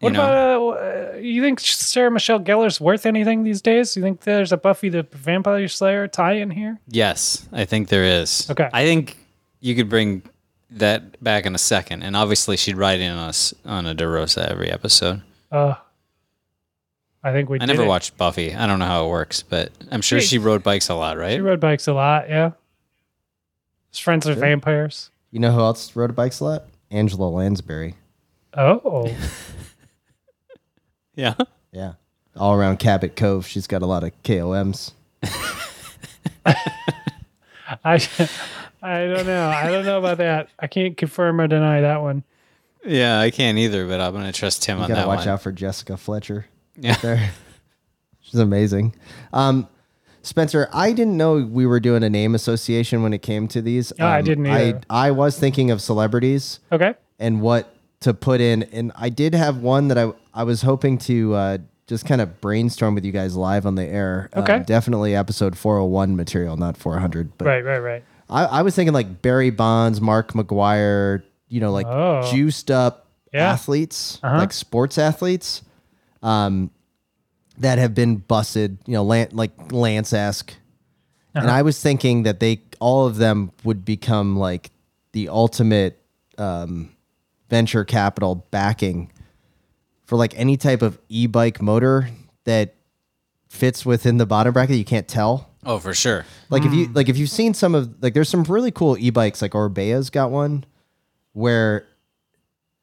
[0.00, 0.72] What You know.
[0.72, 3.96] about uh, you think Sarah Michelle Gellar's worth anything these days?
[3.96, 6.78] You think there's a Buffy the Vampire Slayer tie in here?
[6.88, 8.46] Yes, I think there is.
[8.50, 8.68] Okay.
[8.74, 9.16] I think
[9.60, 10.22] you could bring
[10.78, 14.06] that back in a second, and obviously she'd ride in on us on a De
[14.06, 15.22] Rosa every episode.
[15.50, 15.74] Uh
[17.24, 17.88] I think we I did never it.
[17.88, 18.54] watched Buffy.
[18.54, 21.18] I don't know how it works, but I'm sure She- she rode bikes a lot,
[21.18, 21.34] right?
[21.34, 22.52] She rode bikes a lot, yeah.
[23.90, 25.10] His friends are vampires.
[25.32, 26.64] You know who else rode bikes a lot?
[26.90, 27.94] Angela Lansbury.
[28.54, 29.12] Oh.
[31.14, 31.34] Yeah.
[31.72, 31.94] Yeah.
[32.36, 34.92] All around Cabot Cove, she's got a lot of KOMs.
[37.84, 37.98] I
[38.82, 39.48] I don't know.
[39.48, 40.48] I don't know about that.
[40.58, 42.22] I can't confirm or deny that one.
[42.84, 45.28] Yeah, I can't either, but I'm gonna trust him You on gotta that watch one.
[45.28, 46.46] out for Jessica Fletcher.
[46.76, 46.96] Yeah.
[47.02, 47.30] There.
[48.20, 48.94] She's amazing.
[49.32, 49.68] Um,
[50.22, 53.92] Spencer, I didn't know we were doing a name association when it came to these.
[54.00, 54.80] Oh, I Um, didn't either.
[54.90, 56.94] I, I was thinking of celebrities Okay.
[57.20, 60.98] and what to put in, and I did have one that I I was hoping
[60.98, 64.28] to uh, just kind of brainstorm with you guys live on the air.
[64.32, 64.62] Um, Okay.
[64.66, 67.38] definitely episode 401 material, not 400.
[67.38, 68.04] But Right, right, right.
[68.28, 72.28] I, I was thinking like Barry Bonds, Mark McGwire, you know, like Oh.
[72.32, 73.52] juiced up Yeah.
[73.52, 74.38] athletes, Uh-huh.
[74.38, 75.62] like sports athletes,
[76.22, 76.70] um,
[77.58, 80.50] that have been busted, you know, Lan- like Lance esque.
[81.34, 81.42] Uh-huh.
[81.42, 84.70] And I was thinking that they, all of them would become like
[85.12, 85.98] the ultimate
[86.38, 86.90] um,
[87.48, 89.10] venture capital backing
[90.04, 92.10] for like any type of e bike motor
[92.44, 92.74] that
[93.48, 94.76] fits within the bottom bracket.
[94.76, 95.48] You can't tell.
[95.66, 96.24] Oh, for sure.
[96.48, 96.94] Like if you hmm.
[96.94, 100.30] like if you've seen some of like there's some really cool e-bikes like Orbea's got
[100.30, 100.64] one
[101.32, 101.86] where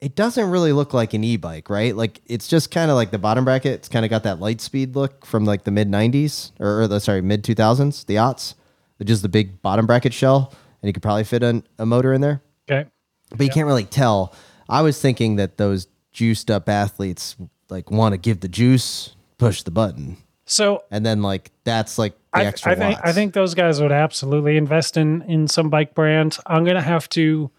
[0.02, 1.96] it doesn't really look like an e-bike, right?
[1.96, 3.76] Like it's just kind of like the bottom bracket.
[3.76, 6.88] It's kind of got that light speed look from like the mid 90s or, or
[6.90, 8.56] the sorry mid 2000s, the aughts,
[8.98, 12.12] which is the big bottom bracket shell, and you could probably fit an, a motor
[12.12, 12.90] in there, Okay.
[13.30, 14.36] but you can't really tell.
[14.68, 17.38] I was thinking that those juiced up athletes
[17.70, 20.18] like want to give the juice, push the button,
[20.54, 23.82] So and then like that's like the I, extra I think I think those guys
[23.82, 26.40] would absolutely invest in in some bike brands.
[26.46, 27.50] I'm gonna have to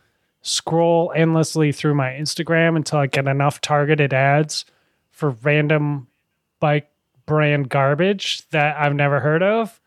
[0.43, 4.65] scroll endlessly through my Instagram until I get enough targeted ads
[5.11, 6.07] for random
[6.61, 6.91] bike
[7.27, 9.81] brand garbage that I've never heard of.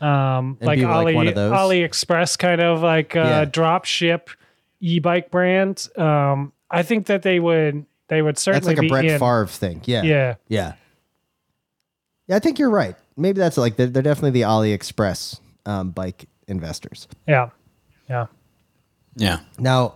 [0.00, 1.52] Um, like Ali those?
[1.52, 3.44] AliExpress kind of like uh, Yeah.
[3.44, 4.30] drop ship
[4.80, 5.88] e-bike brand.
[5.96, 9.18] Um, I think that they would they would certainly That's like a Brett in.
[9.18, 9.82] Favre thing.
[9.84, 10.02] Yeah.
[10.02, 10.34] Yeah.
[10.48, 10.72] Yeah.
[12.28, 12.94] Yeah, I think you're right.
[13.16, 17.08] Maybe that's like they're, they're definitely the AliExpress um, bike investors.
[17.26, 17.50] Yeah.
[18.08, 18.26] Yeah.
[19.16, 19.40] Yeah.
[19.58, 19.94] Now,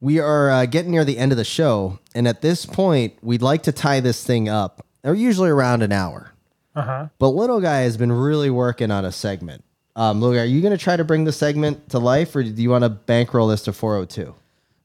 [0.00, 3.42] we are uh, getting near the end of the show, and at this point, we'd
[3.42, 4.84] like to tie this thing up.
[5.02, 6.32] They're usually around an hour,
[6.74, 7.06] Uh-huh.
[7.18, 9.64] but little guy has been really working on a segment.
[9.94, 12.42] Um, little guy, are you going to try to bring the segment to life, or
[12.42, 14.34] do you want to bankroll this to 402?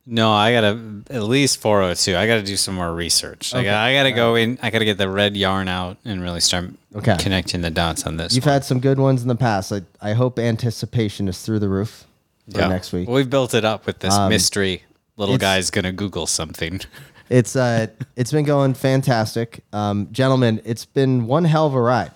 [0.05, 0.79] No, I gotta
[1.11, 2.17] at least 402.
[2.17, 3.53] I gotta do some more research.
[3.53, 4.57] I got I gotta go in.
[4.61, 7.15] I gotta get the red yarn out and really start Okay.
[7.19, 8.33] connecting the dots on this.
[8.35, 8.53] You've one.
[8.53, 9.71] had some good ones in the past.
[9.71, 12.05] I, I hope anticipation is through the roof
[12.51, 12.67] for Yeah.
[12.67, 13.07] next week.
[13.07, 14.83] Well, we've built it up with this Um, mystery.
[15.17, 16.81] Little guy's gonna Google something.
[17.29, 17.87] It's uh,
[18.17, 20.59] it's been going fantastic, um, gentlemen.
[20.65, 22.11] It's been one hell of a ride.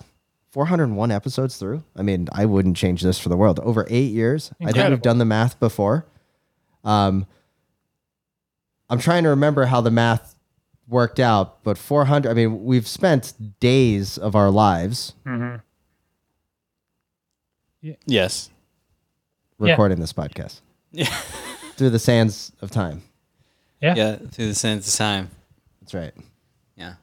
[0.50, 1.82] 401 episodes through.
[1.96, 3.58] I mean, I wouldn't change this for the world.
[3.60, 4.50] Over eight years.
[4.60, 6.04] I think we've done the math before.
[6.84, 7.24] Um,
[8.88, 10.34] I'm trying to remember how the math
[10.88, 12.30] worked out, but 400.
[12.30, 15.14] I mean, we've spent days of our lives
[18.06, 18.50] yes.
[19.58, 19.70] Yeah.
[19.72, 20.60] recording this podcast
[20.92, 21.06] Yeah.
[21.76, 23.02] through the sands of time.
[23.80, 23.94] Yeah.
[23.96, 24.16] Yeah.
[24.16, 25.30] Through the sands of time.
[25.80, 26.12] That's right.
[26.76, 26.94] Yeah.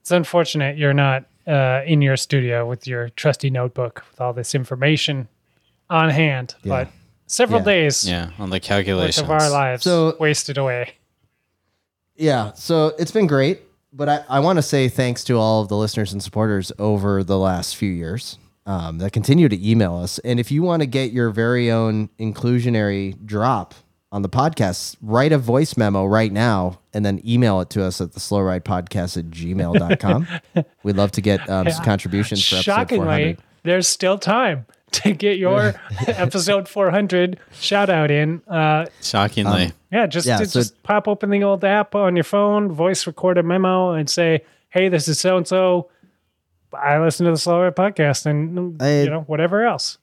[0.00, 4.54] It's unfortunate you're not uh, in your studio with your trusty notebook with all this
[4.54, 5.28] information
[5.88, 6.84] on hand, Yeah.
[6.84, 6.88] but
[7.26, 7.64] several Yeah.
[7.64, 8.30] days Yeah.
[8.38, 9.24] On the worth calculations.
[9.24, 10.94] of our lives So- wasted away.
[12.20, 13.62] Yeah, so it's been great,
[13.94, 17.24] but I, I want to say thanks to all of the listeners and supporters over
[17.24, 20.18] the last few years um, that continue to email us.
[20.18, 23.74] And if you want to get your very own inclusionary drop
[24.12, 28.02] on the podcast, write a voice memo right now and then email it to us
[28.02, 30.28] at the slow ride podcast at gmail.com.
[30.82, 33.38] We'd love to get um, some contributions for episode Shockingly, 400.
[33.62, 35.74] there's still time to get your
[36.06, 38.42] episode 400 shout out in.
[38.48, 39.72] Uh, Shockingly.
[39.92, 43.06] yeah, just, Yeah, just, so- just pop open the old app on your phone, voice
[43.06, 45.88] record a memo, and say, "Hey, this is so and so.
[46.72, 49.98] I listen to the Slow Ride podcast, and I- you know whatever else."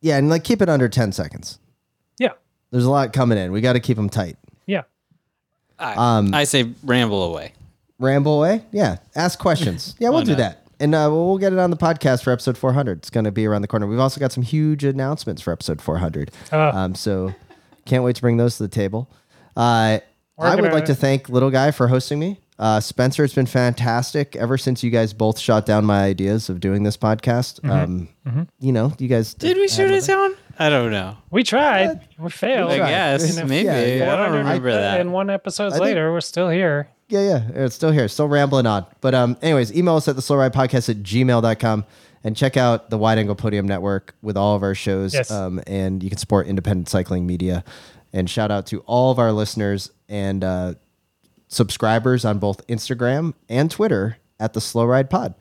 [0.00, 1.58] Yeah, and like keep it under 10 seconds.
[2.18, 2.30] Yeah,
[2.70, 3.52] There's a lot coming in.
[3.52, 4.36] We got to keep them tight.
[4.66, 4.82] yeah.
[5.78, 7.52] I, Um, I say ramble away.
[7.98, 8.64] ramble away.
[8.72, 9.94] Yeah, ask questions.
[9.98, 10.38] Yeah, we'll do not?
[10.38, 12.98] that, and uh, we'll we'll get it on the podcast for episode 400.
[12.98, 13.86] It's going to be around the corner.
[13.86, 16.30] We've also got some huge announcements for episode 400.
[16.52, 16.76] Ah.
[16.76, 17.32] Um, so
[17.86, 19.10] can't wait to bring those to the table.
[19.56, 20.00] Uh,
[20.38, 20.86] I would like it.
[20.86, 22.40] to thank Little Guy for hosting me.
[22.58, 26.60] Uh, Spencer, it's been fantastic ever since you guys both shot down my ideas of
[26.60, 27.60] doing this podcast.
[27.60, 27.70] Mm-hmm.
[28.38, 30.34] Um, You know, you guys Did we shoot it down?
[30.58, 31.16] I don't know.
[31.30, 32.06] We tried.
[32.18, 32.70] We failed.
[32.70, 33.64] I guess maybe.
[33.64, 34.12] yeah.
[34.12, 35.00] I don't 400 remember that.
[35.00, 36.88] And one episodes later, we're still here.
[37.10, 37.64] Yeah, yeah.
[37.64, 38.86] It's still here, still rambling on.
[39.00, 41.84] But um, anyways, email us at the slow ride podcast at gmail.com
[42.22, 45.12] and check out the Wide Angle Podium Network with all of our shows.
[45.12, 45.30] Yes.
[45.30, 47.64] Um, and you can support independent cycling media.
[48.12, 50.74] And shout out to all of our listeners and uh,
[51.48, 55.34] subscribers on both Instagram and Twitter at the Slow Ride Pod.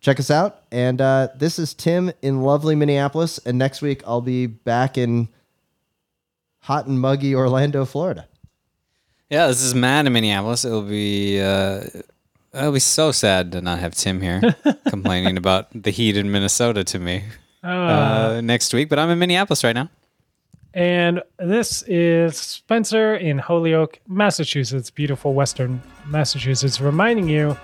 [0.00, 0.62] Check us out.
[0.70, 3.38] And uh, this is Tim in lovely Minneapolis.
[3.38, 5.28] And next week I'll be back in
[6.60, 8.28] hot and muggy Orlando, Florida.
[9.30, 10.64] Yeah, this is Matt in Minneapolis.
[10.64, 11.84] It'll be uh,
[12.52, 14.54] it'll be so sad to not have Tim here
[14.88, 17.24] complaining about the heat in Minnesota to me
[17.62, 18.88] uh, next week.
[18.88, 19.88] But I'm in Minneapolis right now.
[20.74, 27.56] And this is Spencer in Holyoke, Massachusetts, beautiful Western Massachusetts, reminding you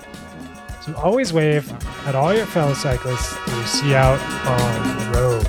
[0.85, 1.71] to always wave
[2.07, 5.43] at all your fellow cyclists that you see out on the road.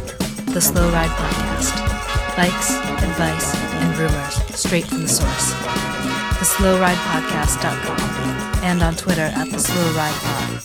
[0.53, 2.35] The Slow Ride Podcast.
[2.35, 2.71] Bikes,
[3.03, 5.70] advice, and rumors straight from the source.
[6.41, 7.99] TheSlowRidePodcast.com
[8.63, 10.63] and on Twitter at The Slow Ride Pod.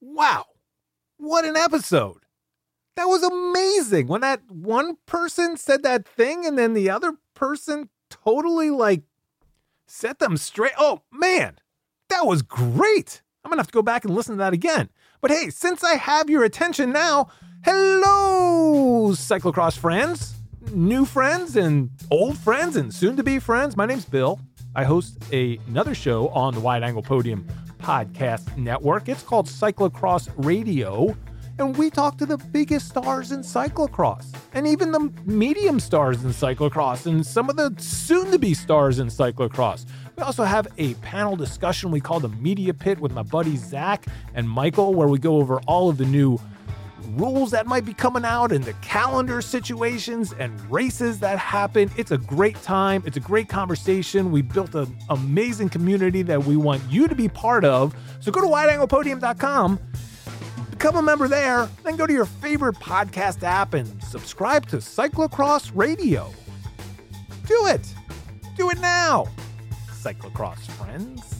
[0.00, 0.44] Wow.
[1.16, 2.21] What an episode.
[2.96, 4.06] That was amazing.
[4.06, 9.02] When that one person said that thing and then the other person totally like
[9.86, 10.72] set them straight.
[10.78, 11.58] Oh, man.
[12.08, 13.22] That was great.
[13.44, 14.90] I'm to have to go back and listen to that again.
[15.20, 17.28] But hey, since I have your attention now,
[17.64, 20.34] hello, cyclocross friends,
[20.72, 23.76] new friends, and old friends, and soon to be friends.
[23.76, 24.40] My name's Bill.
[24.74, 27.46] I host a, another show on the Wide Angle Podium
[27.78, 29.08] podcast network.
[29.08, 31.16] It's called Cyclocross Radio.
[31.62, 36.30] And we talk to the biggest stars in cyclocross and even the medium stars in
[36.30, 39.86] cyclocross and some of the soon to be stars in cyclocross.
[40.16, 44.06] We also have a panel discussion we call the Media Pit with my buddies Zach
[44.34, 46.36] and Michael, where we go over all of the new
[47.10, 51.90] rules that might be coming out and the calendar situations and races that happen.
[51.96, 53.04] It's a great time.
[53.06, 54.32] It's a great conversation.
[54.32, 57.94] We built an amazing community that we want you to be part of.
[58.18, 59.78] So go to wideanglepodium.com,
[60.82, 65.70] become a member there, then go to your favorite podcast app and subscribe to Cyclocross
[65.76, 66.28] Radio.
[67.46, 67.94] Do it.
[68.56, 69.28] Do it now.
[69.92, 71.31] Cyclocross friends.